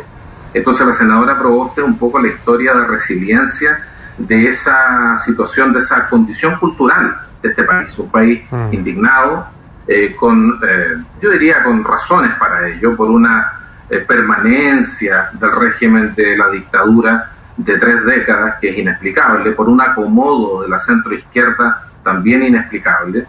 Entonces 0.52 0.86
la 0.86 0.92
senadora 0.92 1.38
Proboste 1.38 1.82
un 1.82 1.98
poco 1.98 2.18
la 2.18 2.28
historia 2.28 2.74
de 2.74 2.86
resiliencia 2.86 3.78
de 4.16 4.48
esa 4.48 5.18
situación, 5.18 5.72
de 5.72 5.78
esa 5.80 6.08
condición 6.08 6.56
cultural 6.56 7.16
de 7.42 7.50
este 7.50 7.62
país, 7.62 7.96
un 7.98 8.10
país 8.10 8.42
mm. 8.50 8.72
indignado, 8.72 9.46
eh, 9.86 10.14
con, 10.16 10.58
eh, 10.68 10.96
yo 11.20 11.30
diría, 11.30 11.62
con 11.62 11.84
razones 11.84 12.34
para 12.34 12.68
ello, 12.68 12.96
por 12.96 13.10
una 13.10 13.52
eh, 13.88 13.98
permanencia 13.98 15.30
del 15.32 15.52
régimen 15.52 16.14
de 16.14 16.36
la 16.36 16.50
dictadura 16.50 17.30
de 17.58 17.78
tres 17.78 18.04
décadas, 18.04 18.56
que 18.60 18.70
es 18.70 18.78
inexplicable, 18.78 19.52
por 19.52 19.68
un 19.68 19.80
acomodo 19.80 20.62
de 20.62 20.68
la 20.68 20.78
centroizquierda 20.78 21.88
también 22.02 22.44
inexplicable. 22.44 23.26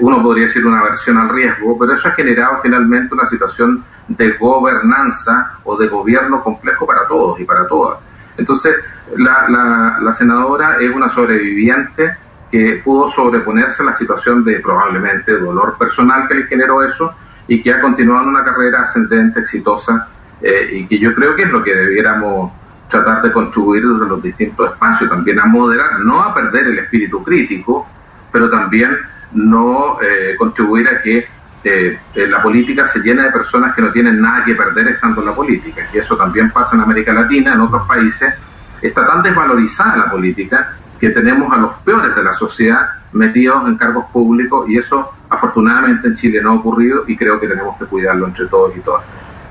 uno 0.00 0.22
podría 0.22 0.44
decir 0.44 0.66
una 0.66 0.82
versión 0.82 1.16
al 1.18 1.28
riesgo, 1.28 1.78
pero 1.78 1.94
eso 1.94 2.08
ha 2.08 2.12
generado 2.12 2.58
finalmente 2.62 3.14
una 3.14 3.26
situación 3.26 3.84
de 4.08 4.32
gobernanza 4.32 5.58
o 5.64 5.76
de 5.76 5.88
gobierno 5.88 6.42
complejo 6.42 6.86
para 6.86 7.06
todos 7.06 7.40
y 7.40 7.44
para 7.44 7.66
todas. 7.66 7.98
Entonces, 8.36 8.76
la, 9.16 9.98
la, 10.00 10.12
senadora 10.12 10.76
es 10.80 10.94
una 10.94 11.08
sobreviviente 11.08 12.16
que 12.50 12.80
pudo 12.84 13.08
sobreponerse 13.08 13.82
a 13.82 13.86
la 13.86 13.92
situación 13.92 14.44
de 14.44 14.60
probablemente 14.60 15.32
dolor 15.38 15.76
personal 15.78 16.26
que 16.28 16.34
le 16.34 16.44
generó 16.44 16.82
eso 16.82 17.14
y 17.46 17.62
que 17.62 17.72
ha 17.72 17.80
continuado 17.80 18.22
en 18.22 18.28
una 18.30 18.44
carrera 18.44 18.82
ascendente, 18.82 19.40
exitosa, 19.40 20.08
eh, 20.40 20.68
y 20.72 20.86
que 20.86 20.98
yo 20.98 21.14
creo 21.14 21.34
que 21.34 21.42
es 21.42 21.50
lo 21.50 21.62
que 21.62 21.74
debiéramos 21.74 22.52
tratar 22.88 23.22
de 23.22 23.32
contribuir 23.32 23.86
desde 23.86 24.06
los 24.06 24.22
distintos 24.22 24.72
espacios, 24.72 25.10
también 25.10 25.40
a 25.40 25.46
moderar, 25.46 26.00
no 26.00 26.20
a 26.20 26.34
perder 26.34 26.66
el 26.66 26.78
espíritu 26.78 27.22
crítico, 27.22 27.88
pero 28.30 28.50
también 28.50 28.96
no 29.32 29.98
eh, 30.00 30.34
contribuir 30.36 30.88
a 30.88 31.02
que 31.02 31.26
eh, 31.64 31.98
la 32.14 32.42
política 32.42 32.84
se 32.84 33.00
llene 33.00 33.22
de 33.22 33.32
personas 33.32 33.74
que 33.74 33.82
no 33.82 33.90
tienen 33.90 34.20
nada 34.20 34.44
que 34.44 34.54
perder 34.54 34.88
estando 34.88 35.22
en 35.22 35.28
la 35.28 35.34
política. 35.34 35.82
Y 35.92 35.98
eso 35.98 36.16
también 36.16 36.50
pasa 36.50 36.76
en 36.76 36.82
América 36.82 37.12
Latina, 37.12 37.54
en 37.54 37.60
otros 37.60 37.86
países, 37.88 38.34
está 38.82 39.06
tan 39.06 39.22
desvalorizada 39.22 39.96
la 39.96 40.10
política 40.10 40.76
que 41.00 41.10
tenemos 41.10 41.52
a 41.52 41.56
los 41.56 41.72
peores 41.84 42.14
de 42.14 42.22
la 42.22 42.34
sociedad 42.34 42.88
metidos 43.12 43.66
en 43.66 43.76
cargos 43.76 44.06
públicos 44.12 44.68
y 44.68 44.76
eso 44.76 45.12
afortunadamente 45.28 46.08
en 46.08 46.14
Chile 46.14 46.40
no 46.42 46.50
ha 46.50 46.54
ocurrido 46.54 47.04
y 47.06 47.16
creo 47.16 47.40
que 47.40 47.48
tenemos 47.48 47.78
que 47.78 47.86
cuidarlo 47.86 48.26
entre 48.26 48.46
todos 48.46 48.76
y 48.76 48.80
todas. 48.80 49.04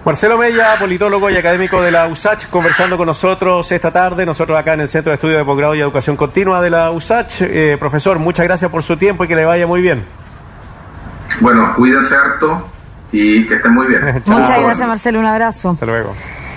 Marcelo 0.06 0.38
Mella, 0.38 0.76
politólogo 0.78 1.30
y 1.30 1.38
académico 1.38 1.82
de 1.82 1.90
la 1.90 2.08
USACH, 2.08 2.48
conversando 2.50 2.98
con 2.98 3.06
nosotros 3.06 3.72
esta 3.72 3.90
tarde, 3.90 4.26
nosotros 4.26 4.60
acá 4.60 4.74
en 4.74 4.82
el 4.82 4.90
Centro 4.90 5.12
de 5.12 5.16
Estudio 5.16 5.38
de 5.38 5.46
Posgrado 5.46 5.76
y 5.76 5.80
Educación 5.80 6.18
Continua 6.18 6.60
de 6.60 6.70
la 6.70 6.92
USACH. 6.92 7.44
Eh, 7.44 7.78
profesor, 7.80 8.20
muchas 8.20 8.46
gracias 8.46 8.70
por 8.70 8.84
su 8.84 8.98
tiempo 8.98 9.24
y 9.24 9.30
que 9.30 9.36
le 9.38 9.46
vaya 9.46 9.66
muy 9.66 9.82
bien. 9.82 10.04
Bueno, 11.40 11.74
cuídense 11.78 12.18
harto 12.18 12.68
y 13.14 13.48
que 13.48 13.56
estén 13.56 13.74
muy 13.74 13.88
bien. 13.88 14.02
muchas 14.26 14.62
gracias 14.62 14.86
Marcelo, 14.86 15.22
un 15.22 15.26
abrazo. 15.26 15.70
Hasta 15.70 15.86
luego. 15.86 16.14